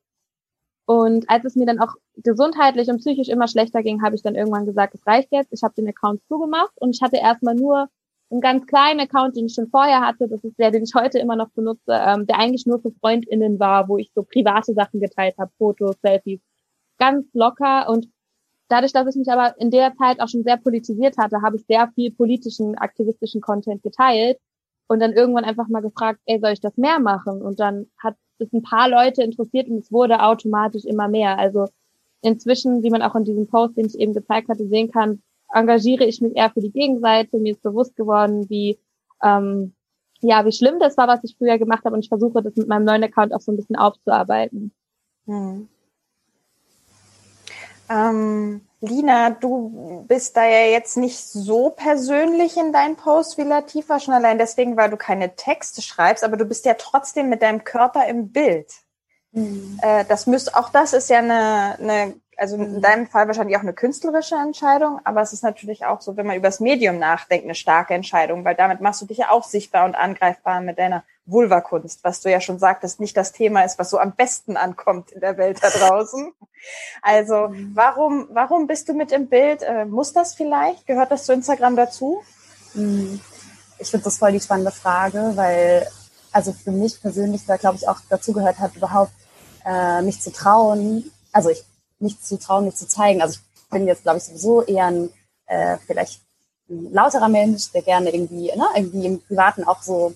[0.85, 4.35] Und als es mir dann auch gesundheitlich und psychisch immer schlechter ging, habe ich dann
[4.35, 5.53] irgendwann gesagt, es reicht jetzt.
[5.53, 7.87] Ich habe den Account zugemacht und ich hatte erstmal nur
[8.33, 11.19] einen ganz kleinen Account, den ich schon vorher hatte, das ist der, den ich heute
[11.19, 14.99] immer noch benutze, ähm, der eigentlich nur für FreundInnen war, wo ich so private Sachen
[14.99, 16.41] geteilt habe, Fotos, Selfies,
[16.97, 18.07] ganz locker und
[18.67, 21.65] dadurch, dass ich mich aber in der Zeit auch schon sehr politisiert hatte, habe ich
[21.67, 24.39] sehr viel politischen, aktivistischen Content geteilt
[24.87, 27.41] und dann irgendwann einfach mal gefragt, ey, soll ich das mehr machen?
[27.41, 31.37] Und dann hat es ein paar Leute interessiert und es wurde automatisch immer mehr.
[31.37, 31.67] Also
[32.21, 35.21] inzwischen, wie man auch in diesem Post, den ich eben gezeigt hatte, sehen kann,
[35.53, 37.37] engagiere ich mich eher für die Gegenseite.
[37.37, 38.79] Mir ist bewusst geworden, wie
[39.21, 39.73] ähm,
[40.23, 42.67] ja, wie schlimm das war, was ich früher gemacht habe und ich versuche das mit
[42.67, 44.71] meinem neuen Account auch so ein bisschen aufzuarbeiten.
[45.25, 45.67] Hm.
[47.89, 53.99] Ähm, Lina, du bist da ja jetzt nicht so persönlich in deinen Post wie Latifa,
[53.99, 57.63] schon allein deswegen, weil du keine Texte schreibst, aber du bist ja trotzdem mit deinem
[57.63, 58.71] Körper im Bild.
[59.31, 59.79] Mhm.
[59.81, 62.81] Äh, das müsst, auch das ist ja eine, eine also in mhm.
[62.81, 66.35] deinem Fall wahrscheinlich auch eine künstlerische Entscheidung, aber es ist natürlich auch so, wenn man
[66.35, 69.85] über das Medium nachdenkt, eine starke Entscheidung, weil damit machst du dich ja auch sichtbar
[69.85, 73.89] und angreifbar mit deiner Vulva-Kunst, was du ja schon sagtest, nicht das Thema ist, was
[73.89, 76.33] so am besten ankommt in der Welt da draußen.
[77.01, 77.71] Also mhm.
[77.73, 79.63] warum, warum bist du mit im Bild?
[79.63, 80.87] Äh, muss das vielleicht?
[80.87, 82.23] Gehört das zu Instagram dazu?
[82.73, 83.19] Mhm.
[83.79, 85.85] Ich finde das voll die spannende Frage, weil
[86.31, 89.11] also für mich persönlich da glaube ich auch dazu gehört hat, überhaupt
[89.65, 91.11] äh, mich zu trauen.
[91.33, 91.65] Also ich
[92.03, 93.21] nicht zu trauen, nicht zu zeigen.
[93.21, 95.09] Also ich bin jetzt, glaube ich, sowieso eher ein
[95.47, 96.21] äh, vielleicht
[96.69, 100.13] ein lauterer Mensch, der gerne irgendwie, ne, irgendwie im Privaten auch so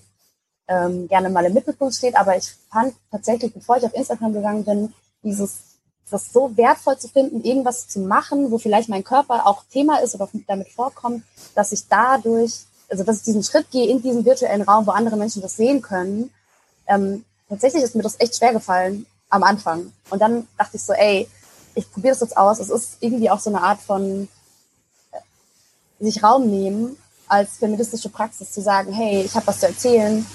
[0.66, 2.16] ähm, gerne mal im Mittelpunkt steht.
[2.16, 5.68] Aber ich fand tatsächlich, bevor ich auf Instagram gegangen bin, dieses
[6.10, 10.14] das so wertvoll zu finden, irgendwas zu machen, wo vielleicht mein Körper auch Thema ist
[10.14, 11.22] oder damit vorkommt,
[11.54, 15.18] dass ich dadurch, also dass ich diesen Schritt gehe in diesen virtuellen Raum, wo andere
[15.18, 16.30] Menschen das sehen können.
[16.86, 19.92] Ähm, tatsächlich ist mir das echt schwer gefallen am Anfang.
[20.08, 21.28] Und dann dachte ich so, ey,
[21.78, 22.58] ich probiere das jetzt aus.
[22.58, 24.28] Es ist irgendwie auch so eine Art von
[25.12, 26.96] äh, sich Raum nehmen
[27.28, 30.26] als feministische Praxis zu sagen, hey, ich habe was zu erzählen.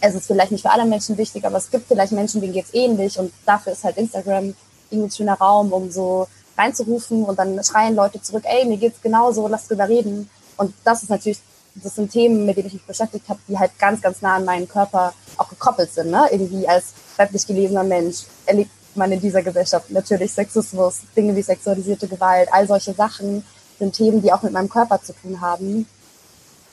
[0.00, 2.72] Es ist vielleicht nicht für alle Menschen wichtig, aber es gibt vielleicht Menschen, denen geht's
[2.72, 4.54] ähnlich und dafür ist halt Instagram
[4.90, 9.02] irgendwie ein schöner Raum, um so reinzurufen und dann schreien Leute zurück, ey, mir geht's
[9.02, 10.30] genauso, lass drüber reden.
[10.56, 11.40] Und das ist natürlich,
[11.74, 14.44] das sind Themen, mit denen ich mich beschäftigt habe, die halt ganz, ganz nah an
[14.44, 16.10] meinen Körper auch gekoppelt sind.
[16.10, 16.28] Ne?
[16.30, 22.06] Irgendwie als weiblich gelesener Mensch erlebt man in dieser Gesellschaft natürlich Sexismus, Dinge wie sexualisierte
[22.06, 23.44] Gewalt, all solche Sachen
[23.78, 25.86] sind Themen, die auch mit meinem Körper zu tun haben.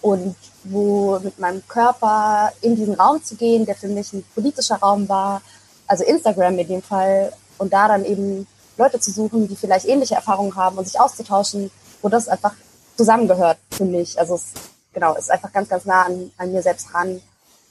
[0.02, 4.76] Und wo mit meinem Körper in diesen Raum zu gehen, der für mich ein politischer
[4.76, 5.42] Raum war,
[5.88, 8.46] also Instagram in dem Fall, und da dann eben
[8.78, 12.54] Leute zu suchen, die vielleicht ähnliche Erfahrungen haben und sich auszutauschen, wo das einfach
[12.96, 14.20] zusammengehört für mich.
[14.20, 14.54] Also es
[14.94, 17.22] genau, ist einfach ganz, ganz nah an, an mir selbst ran.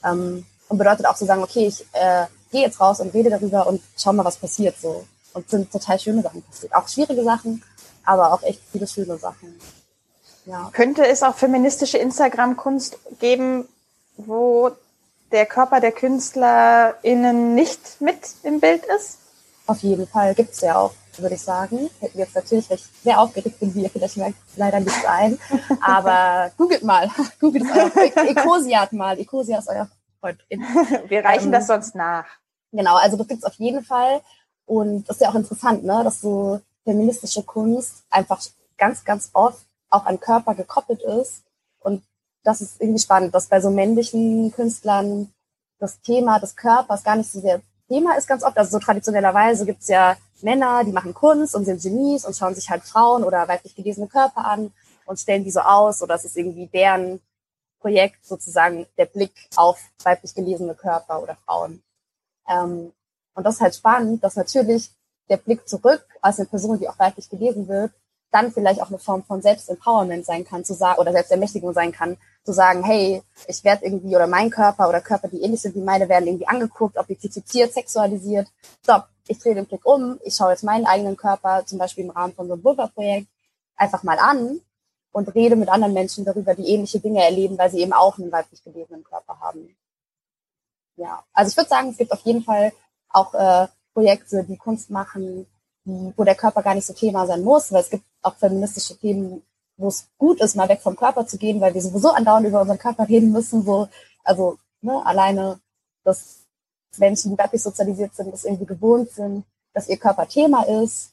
[0.03, 2.25] Ähm, und bedeutet auch zu sagen, okay, ich äh,
[2.57, 5.05] gehe jetzt raus und rede darüber und schau mal, was passiert so.
[5.33, 6.73] Und sind total schöne Sachen passiert.
[6.73, 7.63] Auch schwierige Sachen,
[8.03, 9.59] aber auch echt viele schöne Sachen.
[10.45, 10.69] Ja.
[10.73, 13.67] Könnte es auch feministische Instagram-Kunst geben,
[14.15, 14.71] wo
[15.31, 19.19] der Körper der KünstlerInnen nicht mit im Bild ist?
[19.67, 21.89] Auf jeden Fall gibt's ja auch, würde ich sagen.
[21.99, 25.37] Hätten jetzt natürlich, weil ich sehr aufgeregt bin, wie ihr vielleicht merkt, leider nicht ein.
[25.81, 27.11] Aber googelt mal.
[27.39, 29.19] googelt euer Ecosiat mal.
[29.19, 29.89] Ecosia ist euer
[30.21, 30.65] Freundin.
[31.07, 32.25] Wir reichen ähm, das sonst nach.
[32.71, 34.21] Genau, also das gibt's auf jeden Fall.
[34.65, 38.41] Und das ist ja auch interessant, ne, dass so feministische Kunst einfach
[38.77, 41.43] ganz, ganz oft auch an Körper gekoppelt ist.
[41.79, 42.03] Und
[42.43, 45.31] das ist irgendwie spannend, dass bei so männlichen Künstlern
[45.79, 48.57] das Thema des Körpers gar nicht so sehr Thema ist ganz oft.
[48.57, 52.69] Also so traditionellerweise gibt's ja Männer, die machen Kunst und sind Genies und schauen sich
[52.69, 54.71] halt Frauen oder weiblich gelesene Körper an
[55.05, 57.21] und stellen die so aus oder es ist irgendwie deren
[57.79, 61.81] Projekt sozusagen der Blick auf weiblich gelesene Körper oder Frauen.
[62.47, 62.91] Ähm,
[63.33, 64.91] und das ist halt spannend, dass natürlich
[65.29, 67.91] der Blick zurück als eine Person, die auch weiblich gelesen wird,
[68.31, 72.17] dann vielleicht auch eine Form von Selbstempowerment sein kann, zu sagen, oder Selbstermächtigung sein kann,
[72.43, 75.81] zu sagen, hey, ich werde irgendwie, oder mein Körper oder Körper, die ähnlich sind wie
[75.81, 78.47] meine, werden irgendwie angeguckt, objektifiziert, sexualisiert.
[78.83, 82.11] Stopp, ich drehe den Blick um, ich schaue jetzt meinen eigenen Körper, zum Beispiel im
[82.11, 83.27] Rahmen von so einem Vulva-Projekt,
[83.75, 84.59] einfach mal an
[85.11, 88.31] und rede mit anderen Menschen darüber, die ähnliche Dinge erleben, weil sie eben auch einen
[88.31, 89.76] weiblich gelesenen Körper haben.
[90.97, 92.73] Ja, also ich würde sagen, es gibt auf jeden Fall
[93.09, 95.45] auch äh, Projekte, die Kunst machen,
[95.85, 98.97] die, wo der Körper gar nicht so Thema sein muss, weil es gibt auch feministische
[98.97, 99.43] Themen,
[99.77, 102.61] wo es gut ist, mal weg vom Körper zu gehen, weil wir sowieso andauernd über
[102.61, 103.87] unseren Körper reden müssen, so,
[104.23, 105.59] also ne, alleine,
[106.03, 106.39] dass
[106.97, 111.11] Menschen, die weiblich sozialisiert sind, das irgendwie gewohnt sind, dass ihr Körper Thema ist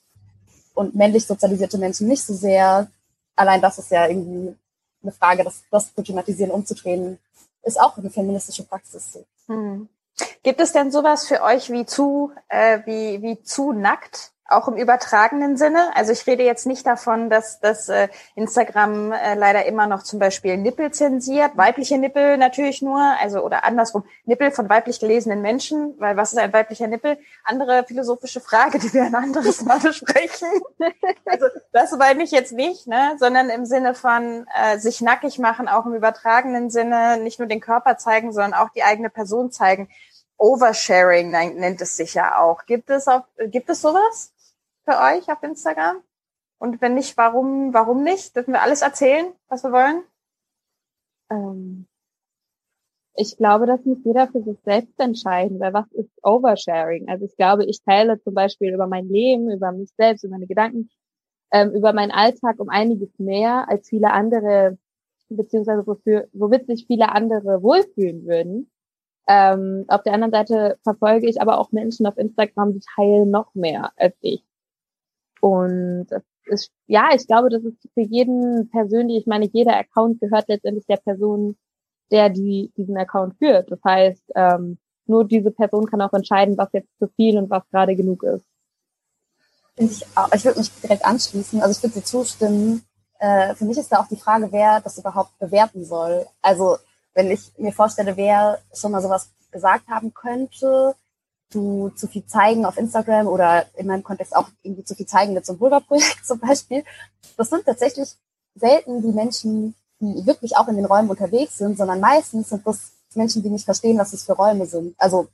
[0.73, 2.91] und männlich sozialisierte Menschen nicht so sehr,
[3.37, 4.57] allein das ist ja irgendwie
[5.03, 7.19] eine Frage, das, das zu thematisieren, umzudrehen,
[7.63, 9.19] ist auch eine feministische Praxis.
[9.49, 9.89] Hm.
[10.43, 14.34] Gibt es denn sowas für euch wie zu, äh, wie, wie zu nackt?
[14.57, 15.91] Auch im übertragenen Sinne.
[15.95, 20.19] Also ich rede jetzt nicht davon, dass dass äh, Instagram äh, leider immer noch zum
[20.19, 25.95] Beispiel Nippel zensiert, weibliche Nippel natürlich nur, also oder andersrum, Nippel von weiblich gelesenen Menschen,
[25.99, 27.19] weil was ist ein weiblicher Nippel?
[27.45, 30.49] Andere philosophische Frage, die wir ein anderes Mal besprechen.
[31.27, 35.69] also das meine ich jetzt nicht, ne, sondern im Sinne von äh, sich nackig machen,
[35.69, 39.89] auch im übertragenen Sinne, nicht nur den Körper zeigen, sondern auch die eigene Person zeigen.
[40.37, 42.67] Oversharing nennt es sich ja auch.
[42.67, 44.34] Gibt es auch, gibt es sowas?
[44.85, 46.03] Für euch auf Instagram?
[46.59, 48.35] Und wenn nicht, warum, warum nicht?
[48.37, 50.05] Dürfen wir alles erzählen, was wir wollen?
[51.31, 51.87] Ähm,
[53.17, 57.09] Ich glaube, das muss jeder für sich selbst entscheiden, weil was ist Oversharing?
[57.09, 60.49] Also ich glaube, ich teile zum Beispiel über mein Leben, über mich selbst, über meine
[60.49, 60.91] Gedanken,
[61.53, 64.79] ähm, über meinen Alltag um einiges mehr als viele andere,
[65.29, 68.71] beziehungsweise wofür, womit sich viele andere wohlfühlen würden.
[69.29, 73.55] Ähm, auf der anderen Seite verfolge ich aber auch Menschen auf Instagram, die teilen noch
[73.55, 74.45] mehr als ich.
[75.45, 76.07] Und
[76.47, 80.87] ist, ja, ich glaube, das ist für jeden persönlich, ich meine, jeder Account gehört letztendlich
[80.87, 81.59] der Person,
[82.11, 83.71] der die, diesen Account führt.
[83.71, 87.63] Das heißt, ähm, nur diese Person kann auch entscheiden, was jetzt zu viel und was
[87.71, 88.47] gerade genug ist.
[89.77, 92.83] Ich, ich würde mich direkt anschließen, also ich würde dir zustimmen.
[93.19, 96.25] Äh, für mich ist da auch die Frage, wer das überhaupt bewerten soll.
[96.41, 96.79] Also
[97.13, 100.95] wenn ich mir vorstelle, wer schon mal sowas gesagt haben könnte,
[101.55, 105.35] du zu viel zeigen auf Instagram oder in meinem Kontext auch irgendwie zu viel zeigen
[105.35, 106.85] mit so einem Vulva-Projekt zum Beispiel.
[107.37, 108.15] Das sind tatsächlich
[108.55, 112.93] selten die Menschen, die wirklich auch in den Räumen unterwegs sind, sondern meistens sind das
[113.15, 114.95] Menschen, die nicht verstehen, was das für Räume sind.
[114.99, 115.29] Also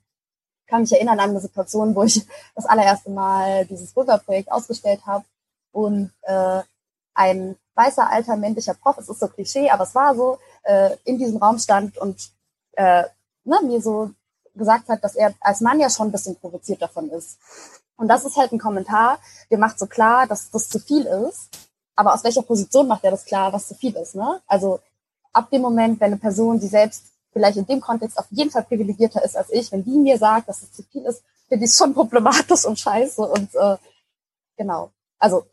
[0.67, 5.25] kann mich erinnern an eine Situation, wo ich das allererste Mal dieses Vulva-Projekt ausgestellt habe
[5.73, 6.63] und äh,
[7.15, 11.19] ein weißer alter männlicher Prof, es ist so Klischee, aber es war so, äh, in
[11.19, 12.31] diesem Raum stand und
[12.73, 13.05] äh,
[13.45, 14.11] ne, mir so
[14.55, 17.39] gesagt hat, dass er als Mann ja schon ein bisschen provoziert davon ist.
[17.97, 19.19] Und das ist halt ein Kommentar,
[19.51, 21.49] der macht so klar, dass das zu viel ist.
[21.97, 24.15] Aber aus welcher Position macht er das klar, was zu viel ist?
[24.15, 24.41] Ne?
[24.47, 24.81] Also
[25.33, 28.65] ab dem Moment, wenn eine Person, die selbst vielleicht in dem Kontext auf jeden Fall
[28.65, 31.71] privilegierter ist als ich, wenn die mir sagt, dass es zu viel ist, finde ich
[31.71, 33.21] es schon problematisch und scheiße.
[33.23, 33.77] Und äh,
[34.57, 34.91] genau.
[35.21, 35.47] Also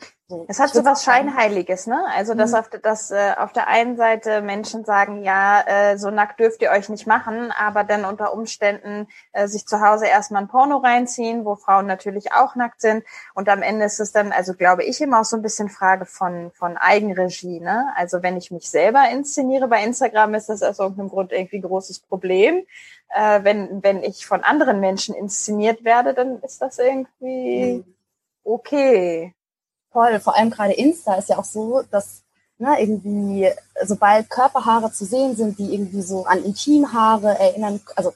[0.50, 2.06] es hat so was Scheinheiliges, ne?
[2.14, 2.58] Also dass mhm.
[2.58, 6.72] auf, dass, äh, auf der einen Seite Menschen sagen, ja, äh, so nackt dürft ihr
[6.72, 11.46] euch nicht machen, aber dann unter Umständen äh, sich zu Hause erstmal ein Porno reinziehen,
[11.46, 13.06] wo Frauen natürlich auch nackt sind.
[13.36, 16.06] Und am Ende ist es dann, also glaube ich, immer auch so ein bisschen Frage
[16.06, 17.94] von, von Eigenregie, ne?
[17.96, 21.62] Also wenn ich mich selber inszeniere bei Instagram, ist das aus irgendeinem Grund irgendwie ein
[21.62, 22.66] großes Problem.
[23.16, 27.96] Äh, wenn, wenn ich von anderen Menschen inszeniert werde, dann ist das irgendwie mhm.
[28.44, 29.34] okay.
[29.98, 32.22] Voll, vor allem gerade Insta ist ja auch so, dass
[32.60, 33.52] ne, irgendwie,
[33.84, 38.14] sobald Körperhaare zu sehen sind, die irgendwie so an Intimhaare erinnern, also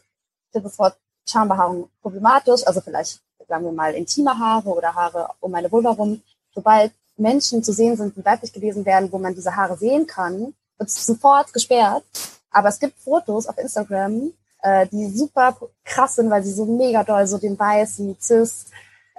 [0.54, 0.96] ich das Wort
[1.28, 6.22] Schambehaarung problematisch, also vielleicht sagen wir mal intime Haare oder Haare um meine Vulva rum,
[6.54, 10.54] sobald Menschen zu sehen sind, die weiblich gewesen werden, wo man diese Haare sehen kann,
[10.78, 12.04] wird es sofort gesperrt.
[12.52, 17.04] Aber es gibt Fotos auf Instagram, äh, die super krass sind, weil sie so mega
[17.04, 18.68] doll so dem weißen, cis,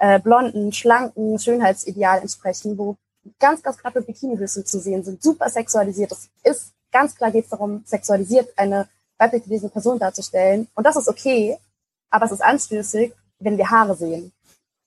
[0.03, 2.97] äh, blonden, schlanken Schönheitsideal entsprechen, wo
[3.39, 6.11] ganz, ganz knappe Bikinihöschen zu sehen sind, super sexualisiert.
[6.11, 10.67] Das ist ganz klar geht es darum, sexualisiert eine weiblich gelesene Person darzustellen.
[10.75, 11.57] Und das ist okay,
[12.09, 14.33] aber es ist anstößig, wenn wir Haare sehen.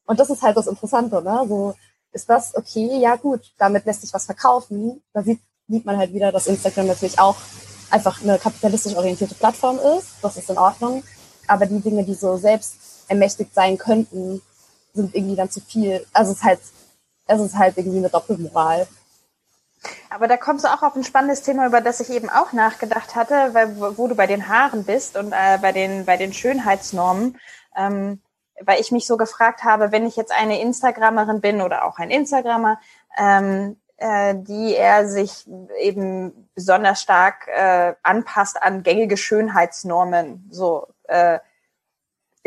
[0.05, 1.47] Und das ist halt das Interessante, ne?
[1.49, 1.75] So,
[2.13, 2.99] ist das okay?
[2.99, 5.03] Ja, gut, damit lässt sich was verkaufen.
[5.15, 7.37] Da sieht, sieht man halt wieder, dass Instagram natürlich auch
[7.89, 10.09] einfach eine kapitalistisch orientierte Plattform ist.
[10.21, 11.03] Das ist in Ordnung.
[11.47, 12.77] Aber die Dinge, die so selbst
[13.09, 14.43] ermächtigt sein könnten,
[14.97, 16.07] sind irgendwie dann zu viel.
[16.13, 16.61] Also es ist halt,
[17.27, 18.87] es ist halt irgendwie eine Doppelmoral.
[20.11, 23.15] Aber da kommst du auch auf ein spannendes Thema, über das ich eben auch nachgedacht
[23.15, 27.39] hatte, weil, wo du bei den Haaren bist und äh, bei den bei den Schönheitsnormen,
[27.77, 28.21] ähm,
[28.61, 32.11] weil ich mich so gefragt habe, wenn ich jetzt eine Instagrammerin bin oder auch ein
[32.11, 32.81] Instagrammer,
[33.17, 35.47] ähm, äh, die er sich
[35.79, 41.39] eben besonders stark äh, anpasst an gängige Schönheitsnormen, so äh,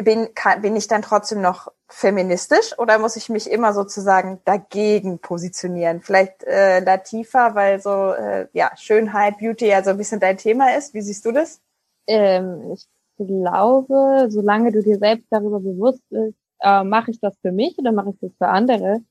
[0.03, 5.19] bin, kann, bin ich dann trotzdem noch feministisch oder muss ich mich immer sozusagen dagegen
[5.19, 6.01] positionieren?
[6.01, 10.75] Vielleicht äh, Latifa, weil so äh, ja Schönheit, Beauty ja so ein bisschen dein Thema
[10.75, 10.93] ist.
[10.93, 11.61] Wie siehst du das?
[12.07, 17.51] Ähm, ich glaube, solange du dir selbst darüber bewusst bist, äh, mache ich das für
[17.51, 19.01] mich oder mache ich das für andere,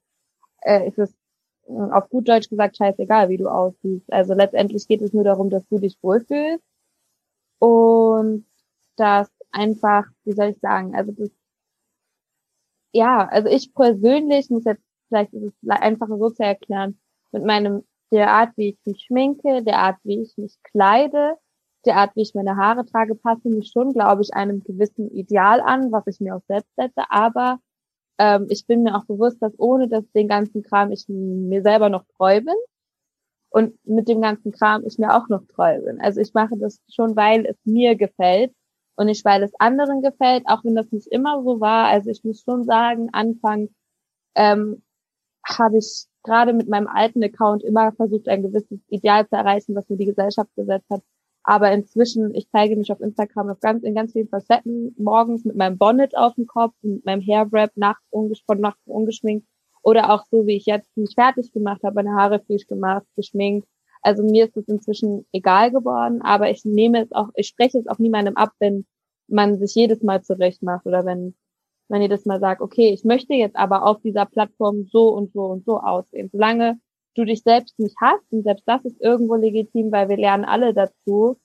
[0.62, 1.14] äh, ist es
[1.66, 4.12] äh, auf gut Deutsch gesagt scheißegal, wie du aussiehst.
[4.12, 6.64] Also letztendlich geht es nur darum, dass du dich wohlfühlst
[7.59, 8.46] und
[8.96, 11.31] dass einfach, wie soll ich sagen, also das,
[12.93, 16.99] ja, also ich persönlich muss jetzt, vielleicht ist es einfacher so zu erklären,
[17.33, 21.37] mit meinem, der Art, wie ich mich schminke, der Art, wie ich mich kleide,
[21.85, 25.61] der Art, wie ich meine Haare trage, passe mich schon, glaube ich, einem gewissen Ideal
[25.61, 27.61] an, was ich mir auch selbst setze, aber
[28.19, 31.89] ähm, ich bin mir auch bewusst, dass ohne dass den ganzen Kram ich mir selber
[31.89, 32.57] noch treu bin
[33.51, 36.01] und mit dem ganzen Kram ich mir auch noch treu bin.
[36.01, 38.53] Also ich mache das schon, weil es mir gefällt
[38.99, 41.87] und nicht, weil es anderen gefällt, auch wenn das nicht immer so war.
[41.87, 43.69] Also ich muss schon sagen, Anfang
[44.35, 44.83] ähm,
[45.47, 49.89] habe ich gerade mit meinem alten Account immer versucht, ein gewisses Ideal zu erreichen, was
[49.89, 51.03] mir die Gesellschaft gesetzt hat.
[51.45, 55.55] Aber inzwischen, ich zeige mich auf Instagram auf ganz, in ganz vielen Facetten, morgens mit
[55.55, 59.47] meinem Bonnet auf dem Kopf, mit meinem Hairwrap, nachts von nachts ungeschminkt
[59.83, 63.69] oder auch so, wie ich jetzt mich fertig gemacht habe, meine Haare frisch gemacht, geschminkt,
[64.03, 67.87] Also mir ist es inzwischen egal geworden, aber ich nehme es auch, ich spreche es
[67.87, 68.87] auch niemandem ab, wenn
[69.29, 71.35] man sich jedes Mal zurecht macht oder wenn
[71.89, 75.45] man jedes Mal sagt, okay, ich möchte jetzt aber auf dieser Plattform so und so
[75.47, 76.29] und so aussehen.
[76.31, 76.79] Solange
[77.15, 80.75] du dich selbst nicht hast, und selbst das ist irgendwo legitim, weil wir lernen alle
[80.75, 81.37] dazu,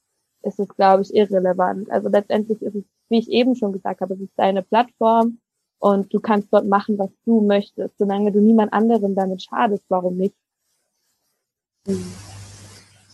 [0.43, 1.89] ist es, glaube ich, irrelevant.
[1.89, 5.39] Also letztendlich ist es, wie ich eben schon gesagt habe, es ist deine Plattform
[5.79, 7.97] und du kannst dort machen, was du möchtest.
[7.97, 10.35] Solange du niemand anderem damit schadest, warum nicht?
[11.87, 12.32] Ich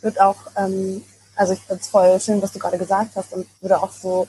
[0.01, 1.03] würde auch, ähm,
[1.35, 4.27] also ich finde es voll schön, was du gerade gesagt hast und würde auch so,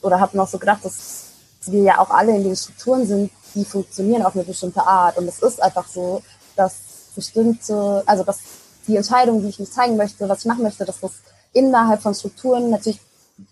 [0.00, 1.26] oder habe noch so gedacht, dass
[1.66, 5.16] wir ja auch alle in den Strukturen sind, die funktionieren auf eine bestimmte Art.
[5.18, 6.22] Und es ist einfach so,
[6.56, 6.74] dass
[7.14, 8.38] bestimmte, also dass
[8.86, 11.12] die Entscheidung, die ich mich zeigen möchte, was ich machen möchte, dass das
[11.52, 13.00] innerhalb von Strukturen natürlich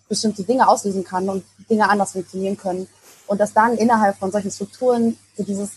[0.09, 2.89] bestimmte Dinge auslösen kann und Dinge anders funktionieren können.
[3.27, 5.71] Und dass dann innerhalb von solchen Strukturen so dieses,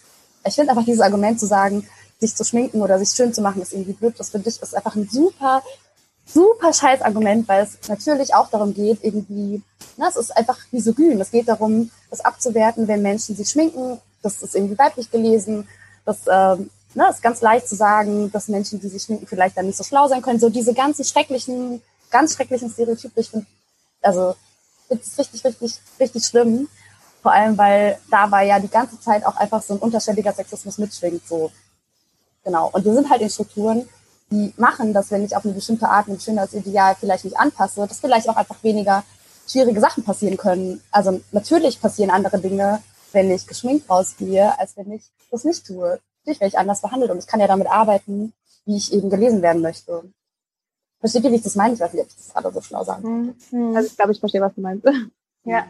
[0.46, 1.88] ich finde einfach dieses Argument zu sagen,
[2.20, 4.16] sich zu schminken oder sich schön zu machen, ist irgendwie blöd.
[4.18, 5.62] Das finde ich ist einfach ein super,
[6.26, 9.62] super scheiß Argument, weil es natürlich auch darum geht, irgendwie,
[9.98, 11.20] na, es ist einfach misogyn.
[11.20, 14.00] Es geht darum, das abzuwerten, wenn Menschen sich schminken.
[14.22, 15.68] Das ist irgendwie weiblich gelesen.
[16.06, 19.66] Das ähm, ne, ist ganz leicht zu sagen, dass Menschen, die sich schminken, vielleicht dann
[19.66, 20.40] nicht so schlau sein können.
[20.40, 23.46] So diese ganzen schrecklichen, ganz schrecklichen Stereotype, ich finde,
[24.02, 24.36] also,
[24.88, 26.68] finde es richtig, richtig, richtig schlimm.
[27.22, 31.28] Vor allem, weil dabei ja die ganze Zeit auch einfach so ein unterschwelliger Sexismus mitschwingt,
[31.28, 31.52] so.
[32.44, 32.70] Genau.
[32.72, 33.88] Und wir sind halt in Strukturen,
[34.32, 38.00] die machen, dass wenn ich auf eine bestimmte Art ein Schönheitsideal vielleicht nicht anpasse, dass
[38.00, 39.04] vielleicht auch einfach weniger
[39.48, 40.82] schwierige Sachen passieren können.
[40.92, 46.00] Also natürlich passieren andere Dinge, wenn ich geschminkt rausgehe, als wenn ich das nicht tue.
[46.26, 48.34] Natürlich werde ich anders behandelt und ich kann ja damit arbeiten,
[48.66, 50.04] wie ich eben gelesen werden möchte.
[51.00, 51.74] Versteht ihr, wie ich das meine?
[51.74, 53.06] Ich weiß nicht, ob ich das gerade so schlau sage.
[53.06, 53.76] Mhm.
[53.76, 54.88] Also ich glaube, ich verstehe, was du meinst.
[55.44, 55.66] Ja.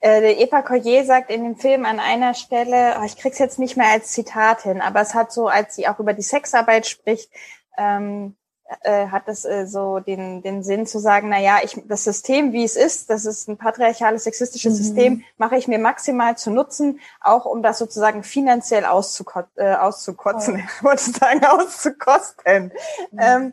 [0.00, 3.76] Äh, Eva Collier sagt in dem Film an einer Stelle, oh, ich krieg's jetzt nicht
[3.76, 7.30] mehr als Zitat hin, aber es hat so, als sie auch über die Sexarbeit spricht,
[7.78, 8.36] ähm,
[8.82, 12.52] äh, hat es äh, so den, den Sinn zu sagen, na ja, ich, das System,
[12.52, 14.76] wie es ist, das ist ein patriarchales, sexistisches mhm.
[14.76, 20.56] System, mache ich mir maximal zu nutzen, auch um das sozusagen finanziell auszukot äh, auszukotzen,
[20.56, 20.58] oh.
[20.78, 22.72] ich wollte sagen, auszukosten.
[23.12, 23.18] Mhm.
[23.20, 23.52] Ähm,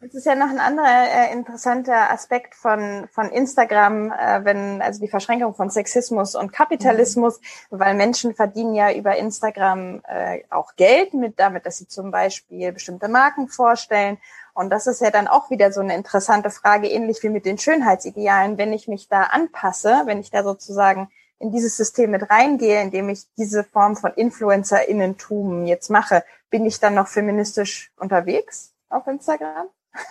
[0.00, 5.00] das ist ja noch ein anderer äh, interessanter Aspekt von, von Instagram, äh, wenn, also
[5.00, 7.40] die Verschränkung von Sexismus und Kapitalismus,
[7.70, 7.78] mhm.
[7.78, 12.72] weil Menschen verdienen ja über Instagram äh, auch Geld mit damit, dass sie zum Beispiel
[12.72, 14.18] bestimmte Marken vorstellen.
[14.54, 17.58] Und das ist ja dann auch wieder so eine interessante Frage, ähnlich wie mit den
[17.58, 18.58] Schönheitsidealen.
[18.58, 23.08] Wenn ich mich da anpasse, wenn ich da sozusagen in dieses System mit reingehe, indem
[23.08, 28.71] ich diese Form von InfluencerInnentum jetzt mache, bin ich dann noch feministisch unterwegs?
[28.92, 29.68] Auf Instagram?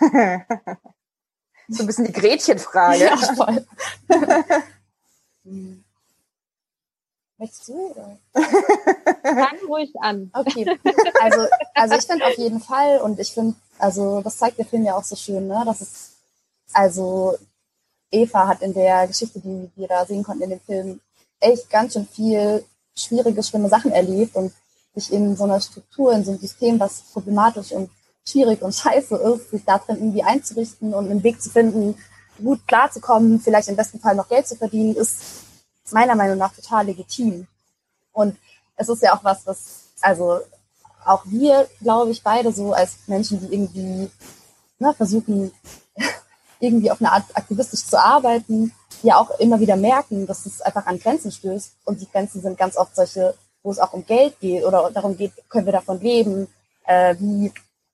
[1.68, 3.04] so ein bisschen die Gretchenfrage.
[3.04, 3.66] Ja, voll.
[7.38, 7.90] Möchtest du?
[7.90, 8.18] Oder?
[9.22, 10.30] Fang ruhig an.
[10.32, 10.78] Okay.
[11.20, 14.84] Also, also ich finde auf jeden Fall und ich finde, also das zeigt der Film
[14.84, 15.62] ja auch so schön, ne?
[15.66, 16.12] Das ist,
[16.72, 17.36] also
[18.12, 21.00] Eva hat in der Geschichte, die wir da sehen konnten in dem Film,
[21.40, 22.64] echt ganz schön viel
[22.96, 24.52] schwierige, schlimme Sachen erlebt und
[24.94, 27.90] sich in so einer Struktur, in so einem System, was problematisch und
[28.26, 31.96] schwierig und scheiße ist, sich da drin irgendwie einzurichten und einen Weg zu finden,
[32.42, 35.22] gut klarzukommen, vielleicht im besten Fall noch Geld zu verdienen, ist
[35.90, 37.46] meiner Meinung nach total legitim.
[38.12, 38.36] Und
[38.76, 40.40] es ist ja auch was, was, also
[41.04, 44.10] auch wir, glaube ich, beide so als Menschen, die irgendwie
[44.78, 45.52] ne, versuchen,
[46.60, 50.86] irgendwie auf eine Art aktivistisch zu arbeiten, ja auch immer wieder merken, dass es einfach
[50.86, 51.72] an Grenzen stößt.
[51.84, 55.16] Und die Grenzen sind ganz oft solche, wo es auch um Geld geht oder darum
[55.16, 56.48] geht, können wir davon leben,
[56.84, 57.52] äh, wie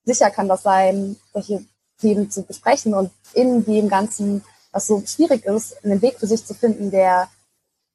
[0.09, 1.65] sicher kann das sein, solche
[2.01, 4.43] Themen zu besprechen und in dem Ganzen,
[4.73, 7.29] was so schwierig ist, einen Weg für sich zu finden, der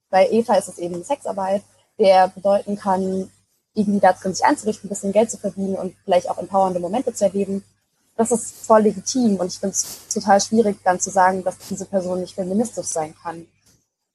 [0.09, 1.63] bei Eva ist es eben Sexarbeit,
[1.97, 3.31] der bedeuten kann,
[3.73, 7.13] irgendwie da drin sich einzurichten, ein bisschen Geld zu verdienen und vielleicht auch empowernde Momente
[7.13, 7.63] zu erleben.
[8.15, 11.85] Das ist voll legitim und ich finde es total schwierig, dann zu sagen, dass diese
[11.85, 13.47] Person nicht feministisch sein kann,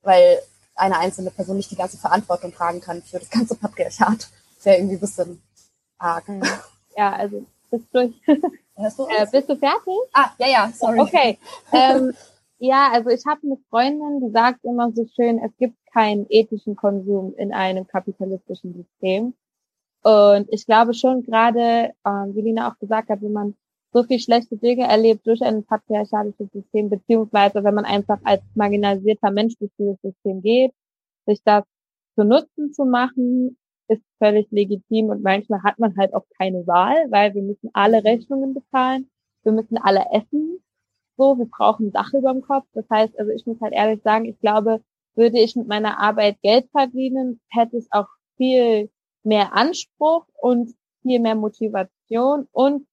[0.03, 0.41] weil
[0.77, 4.29] eine einzelne Person nicht die ganze Verantwortung tragen kann für das ganze Patriarchat.
[4.57, 5.43] Das wäre irgendwie ein bisschen
[5.99, 6.29] arg.
[6.29, 6.45] Mhm.
[6.97, 8.13] Ja, also bist du,
[8.77, 9.95] Hörst du äh, bist du fertig?
[10.13, 11.01] Ah, ja, ja, sorry.
[11.01, 11.39] Okay.
[11.73, 12.13] ähm,
[12.59, 16.77] ja, also ich habe eine Freundin, die sagt immer so schön, es gibt keinen ethischen
[16.77, 19.35] Konsum in einem kapitalistischen System.
[20.03, 23.55] Und ich glaube schon gerade, ähm, wie Lina auch gesagt hat, wenn man
[23.93, 29.31] so viel schlechte Dinge erlebt durch ein patriarchalisches System, beziehungsweise wenn man einfach als marginalisierter
[29.31, 30.73] Mensch durch dieses System geht,
[31.27, 31.65] sich das
[32.15, 33.57] zu Nutzen zu machen
[33.89, 38.05] ist völlig legitim und manchmal hat man halt auch keine Wahl, weil wir müssen alle
[38.05, 39.11] Rechnungen bezahlen,
[39.43, 40.63] wir müssen alle essen,
[41.17, 42.67] so, wir brauchen Dach über dem Kopf.
[42.75, 44.83] Das heißt, also ich muss halt ehrlich sagen, ich glaube,
[45.17, 48.91] würde ich mit meiner Arbeit Geld verdienen, hätte es auch viel
[49.25, 52.87] mehr Anspruch und viel mehr Motivation und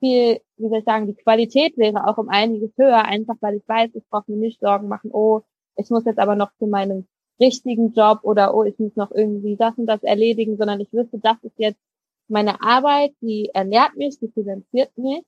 [0.00, 3.66] viel, wie soll ich sagen, die Qualität wäre auch um einiges höher, einfach weil ich
[3.66, 5.40] weiß, ich brauche mir nicht Sorgen machen, oh,
[5.76, 7.08] ich muss jetzt aber noch zu meinem
[7.42, 11.18] richtigen Job oder oh, ich muss noch irgendwie das und das erledigen, sondern ich wüsste,
[11.18, 11.80] das ist jetzt
[12.28, 15.22] meine Arbeit, die ernährt mich, die finanziert mich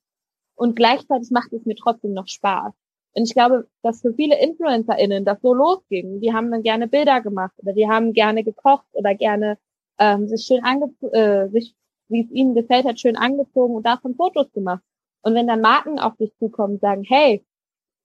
[0.55, 2.73] und gleichzeitig macht es mir trotzdem noch Spaß.
[3.17, 6.21] Und ich glaube, dass für viele InfluencerInnen das so losging.
[6.21, 9.59] Die haben dann gerne Bilder gemacht oder die haben gerne gekocht oder gerne
[9.99, 11.75] ähm, sich schön angezogen, äh, sich,
[12.09, 14.83] wie es ihnen gefällt hat, schön angezogen und davon Fotos gemacht.
[15.23, 17.45] Und wenn dann Marken auf dich zukommen und sagen, hey,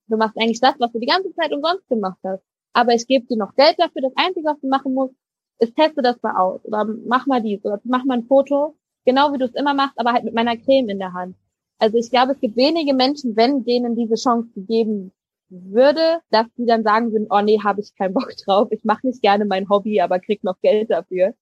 [0.06, 2.42] du machst eigentlich das, was du die ganze Zeit umsonst gemacht hast,
[2.72, 5.14] aber ich gebe dir noch Geld dafür, das Einzige, was du machen musst,
[5.58, 9.32] ist teste das mal aus oder mach mal dies oder mach mal ein Foto, genau
[9.32, 11.36] wie du es immer machst, aber halt mit meiner Creme in der Hand.
[11.78, 15.12] Also ich glaube, es gibt wenige Menschen, wenn denen diese Chance gegeben
[15.48, 19.06] würde, dass die dann sagen würden, oh nee, habe ich keinen Bock drauf, ich mache
[19.06, 21.34] nicht gerne mein Hobby, aber krieg noch Geld dafür.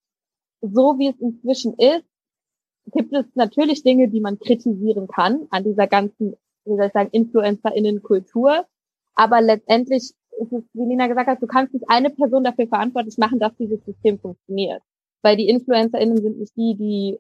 [0.60, 2.04] So wie es inzwischen ist,
[2.92, 7.10] gibt es natürlich Dinge, die man kritisieren kann an dieser ganzen, wie soll ich sagen,
[7.12, 8.64] InfluencerInnen-Kultur.
[9.14, 13.18] Aber letztendlich ist es, wie Lina gesagt hat, du kannst nicht eine Person dafür verantwortlich
[13.18, 14.82] machen, dass dieses System funktioniert.
[15.22, 17.18] Weil die InfluencerInnen sind nicht die, die,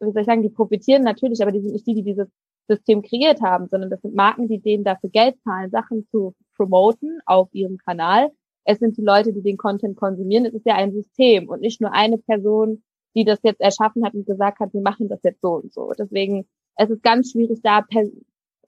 [0.00, 2.28] wie soll ich sagen, die profitieren natürlich, aber die sind nicht die, die dieses
[2.68, 7.18] System kreiert haben, sondern das sind Marken, die denen dafür Geld zahlen, Sachen zu promoten
[7.26, 8.30] auf ihrem Kanal.
[8.64, 10.44] Es sind die Leute, die den Content konsumieren.
[10.44, 12.82] Es ist ja ein System und nicht nur eine Person,
[13.16, 15.92] die das jetzt erschaffen hat und gesagt hat, wir machen das jetzt so und so.
[15.98, 16.46] Deswegen,
[16.76, 17.84] es ist ganz schwierig, da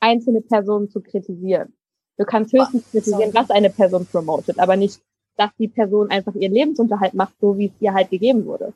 [0.00, 1.74] einzelne Personen zu kritisieren.
[2.18, 5.00] Du kannst höchstens kritisieren, was eine Person promotet, aber nicht,
[5.36, 8.72] dass die Person einfach ihren Lebensunterhalt macht, so wie es ihr halt gegeben wurde.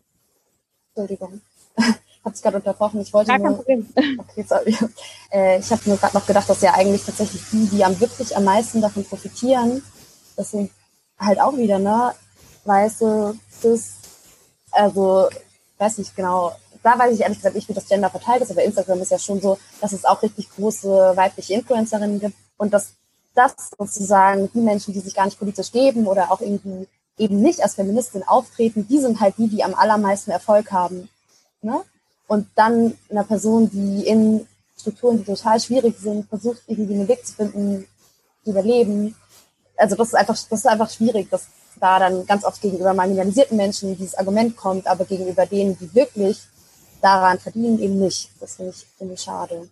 [0.94, 1.40] Entschuldigung.
[2.32, 3.00] Sich gerade unterbrochen.
[3.00, 3.86] Ich wollte Gar nur, kein Problem.
[4.18, 4.76] Okay, sorry.
[5.30, 8.36] Äh, ich habe nur gerade noch gedacht, dass ja eigentlich tatsächlich die, die am wirklich
[8.36, 9.80] am meisten davon profitieren,
[10.34, 10.72] das sind
[11.18, 12.12] halt auch wieder, ne,
[12.64, 13.94] weiße, cis,
[14.72, 15.28] also,
[15.78, 18.64] weiß nicht genau, da weiß ich ehrlich gesagt nicht, wie das Gender verteilt ist, aber
[18.64, 22.72] Instagram ist ja schon so, dass es auch richtig große weibliche Influencerinnen gibt und
[23.36, 27.40] dass das sozusagen die Menschen, die sich gar nicht politisch geben oder auch irgendwie eben
[27.40, 31.08] nicht als Feministin auftreten, die sind halt die, die am allermeisten Erfolg haben.
[31.62, 31.80] Ne?
[32.26, 34.46] Und dann einer Person, die in
[34.78, 37.86] Strukturen, die total schwierig sind, versucht irgendwie einen Weg zu finden,
[38.44, 39.14] zu überleben.
[39.76, 41.46] Also das ist einfach, das ist einfach schwierig, dass
[41.80, 46.40] da dann ganz oft gegenüber marginalisierten Menschen dieses Argument kommt, aber gegenüber denen, die wirklich
[47.02, 48.30] daran verdienen, eben nicht.
[48.40, 49.68] Das finde ich, finde ich schade.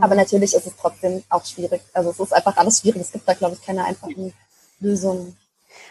[0.00, 1.82] Aber natürlich ist es trotzdem auch schwierig.
[1.92, 3.02] Also es ist einfach alles schwierig.
[3.02, 4.32] Es gibt da, glaube ich, keine einfachen
[4.80, 5.36] Lösungen.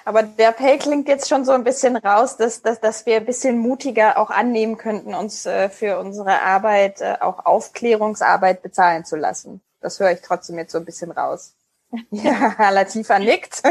[0.05, 3.25] Aber der Pay klingt jetzt schon so ein bisschen raus, dass, dass, dass wir ein
[3.25, 9.15] bisschen mutiger auch annehmen könnten, uns äh, für unsere Arbeit äh, auch Aufklärungsarbeit bezahlen zu
[9.15, 9.61] lassen.
[9.81, 11.53] Das höre ich trotzdem jetzt so ein bisschen raus.
[12.09, 13.61] Ja, Latifa nickt.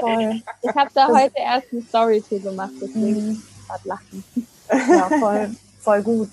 [0.00, 0.42] Voll.
[0.62, 3.42] Ich habe da heute erst eine Story zu gemacht, deswegen mhm.
[3.84, 4.24] lachen.
[4.70, 6.30] Ja, voll, voll gut.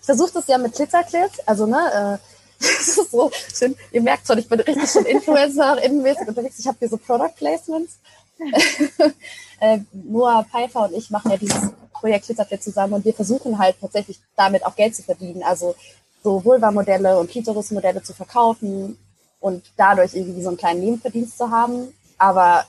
[0.00, 3.76] Ich versuche das ja mit Klitzerklit, also ne, äh, das ist so schön.
[3.92, 6.58] Ihr merkt schon, ich bin richtig schon Influencer, innenmäßig unterwegs.
[6.58, 7.98] Ich habe hier so Product Placements.
[9.60, 13.76] äh, Noah Pfeiffer und ich machen ja dieses Projekt Glitzerfit zusammen und wir versuchen halt
[13.80, 15.42] tatsächlich damit auch Geld zu verdienen.
[15.42, 15.74] Also
[16.22, 18.98] so Vulva-Modelle und Klitoris-Modelle zu verkaufen
[19.40, 21.94] und dadurch irgendwie so einen kleinen Nebenverdienst zu haben.
[22.18, 22.64] Aber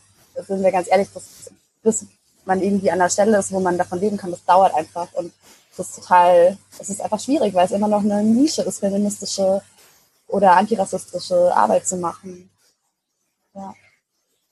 [0.47, 1.51] sind wir ganz ehrlich, das,
[1.83, 2.05] bis
[2.45, 5.11] man irgendwie an der Stelle ist, wo man davon leben kann, das dauert einfach.
[5.13, 5.33] Und
[5.75, 9.61] das ist total, es ist einfach schwierig, weil es immer noch eine Nische ist, feministische
[10.28, 12.49] oder antirassistische Arbeit zu machen.
[13.53, 13.73] Ja.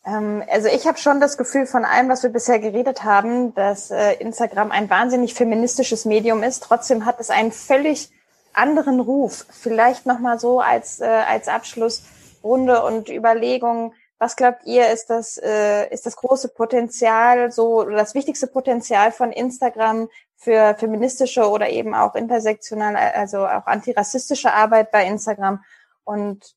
[0.06, 3.92] Ähm, also ich habe schon das Gefühl von allem, was wir bisher geredet haben, dass
[3.92, 6.64] äh, Instagram ein wahnsinnig feministisches Medium ist.
[6.64, 8.12] Trotzdem hat es einen völlig
[8.54, 9.46] anderen Ruf.
[9.50, 13.94] Vielleicht nochmal so als, äh, als Abschlussrunde und Überlegung.
[14.18, 19.32] Was glaubt ihr, ist das, äh, ist das große Potenzial, so das wichtigste Potenzial von
[19.32, 20.08] Instagram
[20.38, 25.64] für feministische oder eben auch intersektionale, also auch antirassistische Arbeit bei Instagram?
[26.04, 26.56] Und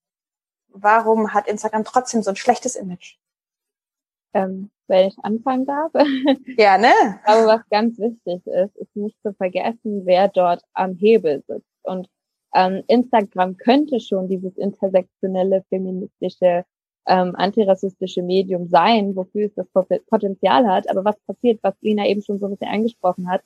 [0.69, 3.17] warum hat Instagram trotzdem so ein schlechtes Image?
[4.35, 5.93] Ähm, wenn ich anfangen darf.
[6.57, 6.89] Gerne.
[7.25, 11.69] Aber was ganz wichtig ist, ist nicht zu vergessen, wer dort am Hebel sitzt.
[11.83, 12.09] Und
[12.55, 16.65] ähm, Instagram könnte schon dieses intersektionelle, feministische,
[17.07, 19.67] ähm, antirassistische Medium sein, wofür es das
[20.09, 20.89] Potenzial hat.
[20.91, 23.43] Aber was passiert, was Lina eben schon so ein bisschen angesprochen hat,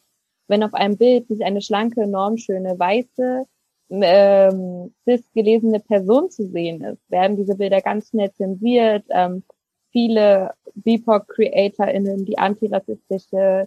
[0.52, 3.46] wenn auf einem Bild sich eine schlanke, normschöne, weiße,
[3.88, 9.02] ähm, cis gelesene Person zu sehen ist, werden diese Bilder ganz schnell zensiert.
[9.08, 9.44] Ähm,
[9.92, 13.66] viele BIPOC-CreatorInnen, die antirassistische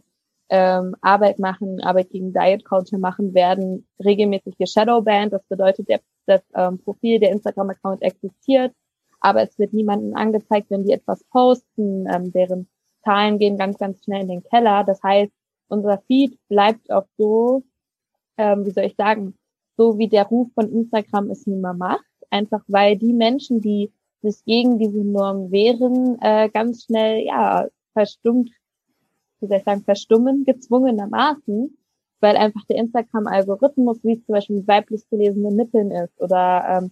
[0.49, 5.33] ähm, Arbeit machen, Arbeit gegen Diet Culture machen, werden regelmäßig geshadowbanned.
[5.33, 8.73] Das bedeutet, der, das ähm, Profil, der Instagram-Account existiert,
[9.21, 12.05] aber es wird niemandem angezeigt, wenn die etwas posten.
[12.13, 12.69] Ähm, deren
[13.03, 14.83] Zahlen gehen ganz, ganz schnell in den Keller.
[14.83, 15.31] Das heißt,
[15.67, 17.63] unser Feed bleibt auch so,
[18.37, 19.35] ähm, wie soll ich sagen,
[19.77, 22.05] so wie der Ruf von Instagram es nun mal macht.
[22.29, 23.91] Einfach weil die Menschen, die
[24.21, 28.49] sich gegen diese Norm wehren, äh, ganz schnell, ja, verstummt,
[29.39, 31.77] wie soll ich sagen, verstummen, gezwungenermaßen,
[32.19, 36.91] weil einfach der Instagram-Algorithmus, wie es zum Beispiel weiblich gelesene Nippeln ist oder ähm,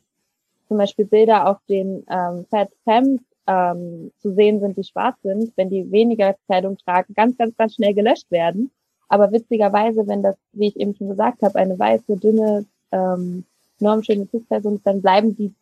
[0.67, 5.51] zum Beispiel Bilder auf den ähm, Fat Femmes ähm, zu sehen sind, die schwarz sind,
[5.55, 8.71] wenn die weniger Kleidung tragen, ganz, ganz, ganz schnell gelöscht werden.
[9.09, 13.45] Aber witzigerweise, wenn das, wie ich eben schon gesagt habe, eine weiße, dünne, ähm,
[13.79, 15.53] normschöne Cis-Person ist, dann bleiben die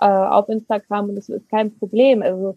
[0.00, 2.22] äh, auf Instagram und es ist kein Problem.
[2.22, 2.56] Also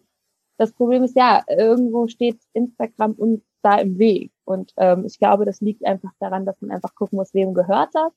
[0.58, 4.32] das Problem ist ja, irgendwo steht Instagram uns da im Weg.
[4.46, 7.90] Und ähm, ich glaube, das liegt einfach daran, dass man einfach gucken muss, wem gehört
[7.94, 8.12] das,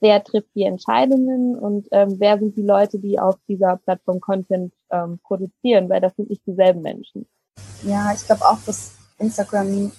[0.00, 4.72] wer trifft die Entscheidungen und ähm, wer sind die Leute, die auf dieser Plattform Content
[4.90, 7.26] ähm, produzieren, weil das sind nicht dieselben Menschen.
[7.82, 9.92] Ja, ich glaube auch, dass Instagram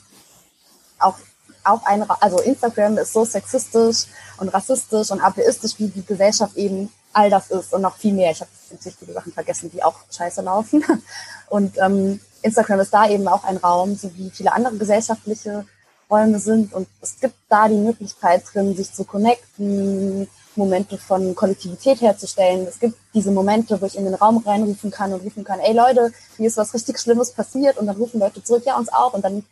[1.00, 1.18] auch
[1.64, 4.06] auch ein, also Instagram ist so sexistisch
[4.38, 8.32] und rassistisch und atheistisch, wie die Gesellschaft eben all das ist und noch viel mehr.
[8.32, 10.84] Ich habe natürlich viele Sachen vergessen, die auch scheiße laufen.
[11.50, 15.66] Und ähm, Instagram ist da eben auch ein Raum, so wie viele andere gesellschaftliche
[16.10, 16.74] Räume sind.
[16.74, 22.66] Und es gibt da die Möglichkeit drin, sich zu connecten, Momente von Kollektivität herzustellen.
[22.68, 25.74] Es gibt diese Momente, wo ich in den Raum reinrufen kann und rufen kann, ey
[25.74, 29.14] Leute, hier ist was richtig Schlimmes passiert und dann rufen Leute zurück, ja uns auch
[29.14, 29.46] und dann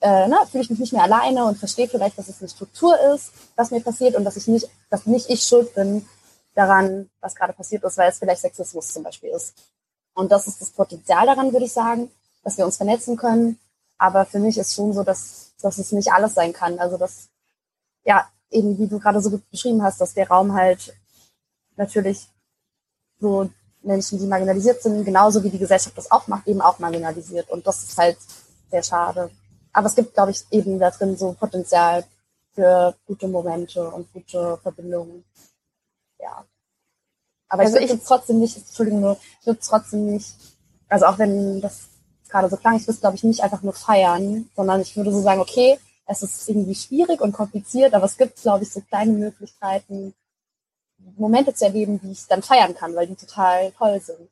[0.00, 2.98] äh, ne, fühle ich mich nicht mehr alleine und verstehe vielleicht, dass es eine Struktur
[3.14, 6.06] ist, was mir passiert und dass ich nicht, dass nicht ich schuld bin
[6.54, 9.54] daran, was gerade passiert ist, weil es vielleicht Sexismus zum Beispiel ist.
[10.14, 12.10] Und das ist das Potenzial daran, würde ich sagen,
[12.42, 13.58] dass wir uns vernetzen können.
[13.98, 16.78] Aber für mich ist schon so, dass, dass es nicht alles sein kann.
[16.78, 17.28] Also dass,
[18.04, 20.94] ja, eben wie du gerade so gut beschrieben hast, dass der Raum halt
[21.76, 22.28] natürlich
[23.18, 23.50] so
[23.82, 27.50] Menschen, die marginalisiert sind, genauso wie die Gesellschaft das auch macht, eben auch marginalisiert.
[27.50, 28.18] Und das ist halt
[28.70, 29.30] sehr schade.
[29.72, 32.04] Aber es gibt, glaube ich, eben da drin so Potenzial
[32.54, 35.24] für gute Momente und gute Verbindungen.
[36.18, 36.44] Ja.
[37.48, 40.34] Aber also ich würde trotzdem nicht, Entschuldigung, ich würde trotzdem nicht,
[40.88, 41.89] also auch wenn das
[42.30, 45.20] gerade so klang, ich würde glaube ich nicht einfach nur feiern, sondern ich würde so
[45.20, 49.12] sagen, okay, es ist irgendwie schwierig und kompliziert, aber es gibt, glaube ich, so kleine
[49.12, 50.14] Möglichkeiten,
[51.16, 54.28] Momente zu erleben, die ich dann feiern kann, weil die total toll sind.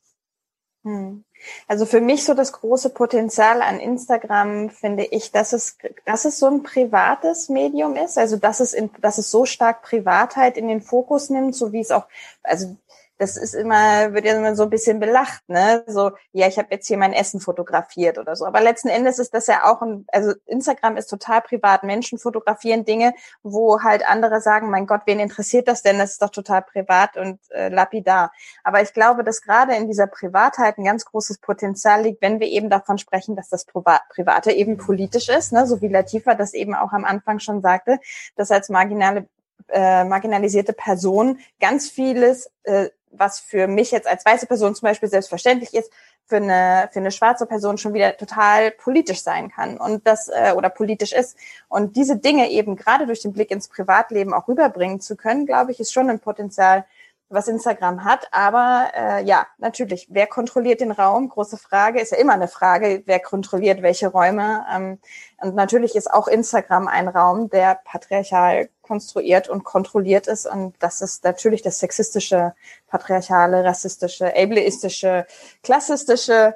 [0.85, 1.25] Hm.
[1.67, 6.39] Also für mich so das große Potenzial an Instagram finde ich, dass es, dass es
[6.39, 10.69] so ein privates Medium ist, also dass es in, dass es so stark Privatheit in
[10.69, 12.07] den Fokus nimmt, so wie es auch,
[12.43, 12.77] also
[13.19, 15.83] das ist immer, wird ja immer so ein bisschen belacht, ne?
[15.89, 18.47] So, ja, ich habe jetzt hier mein Essen fotografiert oder so.
[18.47, 21.83] Aber letzten Endes ist das ja auch ein, also Instagram ist total privat.
[21.83, 25.99] Menschen fotografieren Dinge, wo halt andere sagen, mein Gott, wen interessiert das denn?
[25.99, 28.33] Das ist doch total privat und äh, lapidar.
[28.63, 32.47] Aber ich glaube, dass gerade in dieser Privatheit ein ganz großes Potenzial liegt, wenn wir
[32.47, 35.67] eben davon sprechen, dass das Private eben politisch ist, ne?
[35.67, 37.99] so wie Latifa das eben auch am Anfang schon sagte,
[38.37, 39.27] dass als marginale
[39.69, 45.09] äh, marginalisierte Person ganz vieles äh, was für mich jetzt als weiße Person zum Beispiel
[45.09, 45.91] selbstverständlich ist,
[46.29, 50.53] für eine, für eine schwarze Person schon wieder total politisch sein kann und das äh,
[50.55, 51.39] oder politisch ist.
[51.69, 55.73] Und diese Dinge eben gerade durch den Blick ins Privatleben auch rüberbringen zu können, glaube
[55.73, 56.85] ich, ist schon ein Potenzial,
[57.31, 58.29] was Instagram hat.
[58.33, 61.29] Aber äh, ja, natürlich, wer kontrolliert den Raum?
[61.29, 64.65] Große Frage, ist ja immer eine Frage, wer kontrolliert welche Räume.
[64.75, 64.99] Ähm,
[65.41, 70.47] und natürlich ist auch Instagram ein Raum, der patriarchal konstruiert und kontrolliert ist.
[70.47, 72.55] Und das ist natürlich das sexistische,
[72.87, 75.27] patriarchale, rassistische, ableistische,
[75.63, 76.55] klassistische,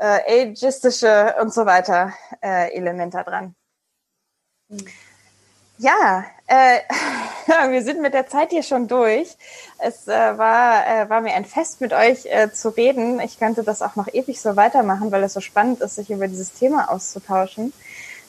[0.00, 2.12] äh, ageistische und so weiter
[2.42, 3.54] äh, Element da dran.
[4.68, 4.86] Mhm.
[5.82, 6.78] Ja, äh,
[7.70, 9.36] wir sind mit der Zeit hier schon durch.
[9.78, 13.18] Es äh, war, äh, war mir ein Fest, mit euch äh, zu reden.
[13.18, 16.28] Ich könnte das auch noch ewig so weitermachen, weil es so spannend ist, sich über
[16.28, 17.72] dieses Thema auszutauschen.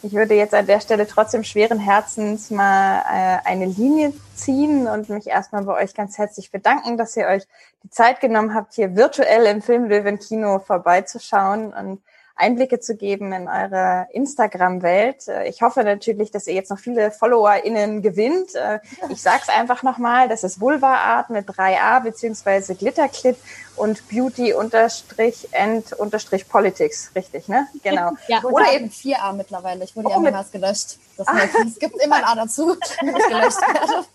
[0.01, 5.09] Ich würde jetzt an der Stelle trotzdem schweren Herzens mal äh, eine Linie ziehen und
[5.09, 7.43] mich erstmal bei euch ganz herzlich bedanken, dass ihr euch
[7.83, 12.01] die Zeit genommen habt, hier virtuell im Film Löwen Kino vorbeizuschauen und
[12.35, 15.27] Einblicke zu geben in eure Instagram-Welt.
[15.27, 18.55] Äh, ich hoffe natürlich, dass ihr jetzt noch viele FollowerInnen gewinnt.
[18.55, 18.79] Äh,
[19.09, 23.37] ich sag's einfach nochmal, das ist Vulva Art mit 3a beziehungsweise Glitterclit
[23.75, 27.67] und Beauty unterstrich and unterstrich Politics, richtig, ne?
[27.83, 28.11] Genau.
[28.27, 29.83] Ja, oder eben 4a mittlerweile.
[29.83, 30.97] Ich wurde oh, ja mehrmals gelöscht.
[31.17, 34.05] Das heißt, es gibt immer ein A dazu, ich gelöscht werde.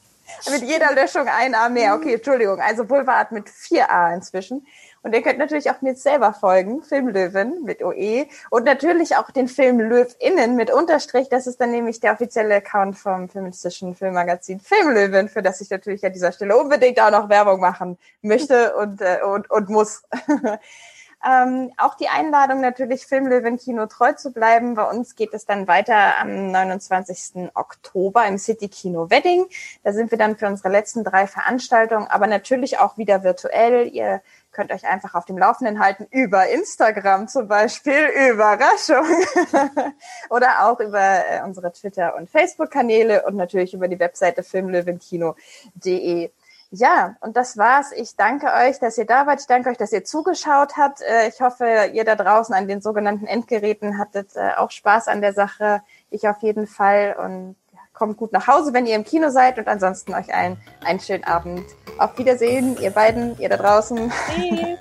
[0.50, 1.94] Mit jeder Löschung ein A mehr.
[1.94, 2.60] Okay, Entschuldigung.
[2.60, 4.66] Also Vulva Art mit 4a inzwischen.
[5.02, 9.46] Und ihr könnt natürlich auch mir selber folgen, Filmlöwen mit OE und natürlich auch den
[9.48, 11.28] Film Löwinnen mit Unterstrich.
[11.28, 16.04] Das ist dann nämlich der offizielle Account vom feministischen Filmmagazin Filmlöwen, für das ich natürlich
[16.04, 20.02] an dieser Stelle unbedingt auch noch Werbung machen möchte und, äh, und, und muss.
[21.24, 24.74] Ähm, auch die Einladung natürlich Filmlöwen Kino treu zu bleiben.
[24.74, 27.50] Bei uns geht es dann weiter am 29.
[27.54, 29.46] Oktober im City Kino Wedding.
[29.82, 33.88] Da sind wir dann für unsere letzten drei Veranstaltungen, aber natürlich auch wieder virtuell.
[33.88, 38.08] Ihr könnt euch einfach auf dem Laufenden halten über Instagram zum Beispiel.
[38.30, 39.06] Überraschung.
[40.30, 46.30] Oder auch über äh, unsere Twitter- und Facebook-Kanäle und natürlich über die Webseite filmlöwenkino.de.
[46.70, 47.92] Ja, und das war's.
[47.92, 49.40] Ich danke euch, dass ihr da wart.
[49.40, 51.00] Ich danke euch, dass ihr zugeschaut habt.
[51.00, 55.22] Äh, ich hoffe, ihr da draußen an den sogenannten Endgeräten hattet äh, auch Spaß an
[55.22, 55.82] der Sache.
[56.10, 57.16] Ich auf jeden Fall.
[57.18, 57.56] Und
[57.98, 59.58] kommt gut nach Hause, wenn ihr im Kino seid.
[59.58, 61.64] Und ansonsten euch allen einen schönen Abend.
[61.98, 64.12] Auf Wiedersehen, ihr beiden, ihr da draußen.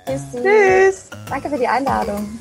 [0.06, 0.22] Tschüss.
[0.42, 1.10] Tschüss.
[1.28, 2.38] Danke für die Einladung.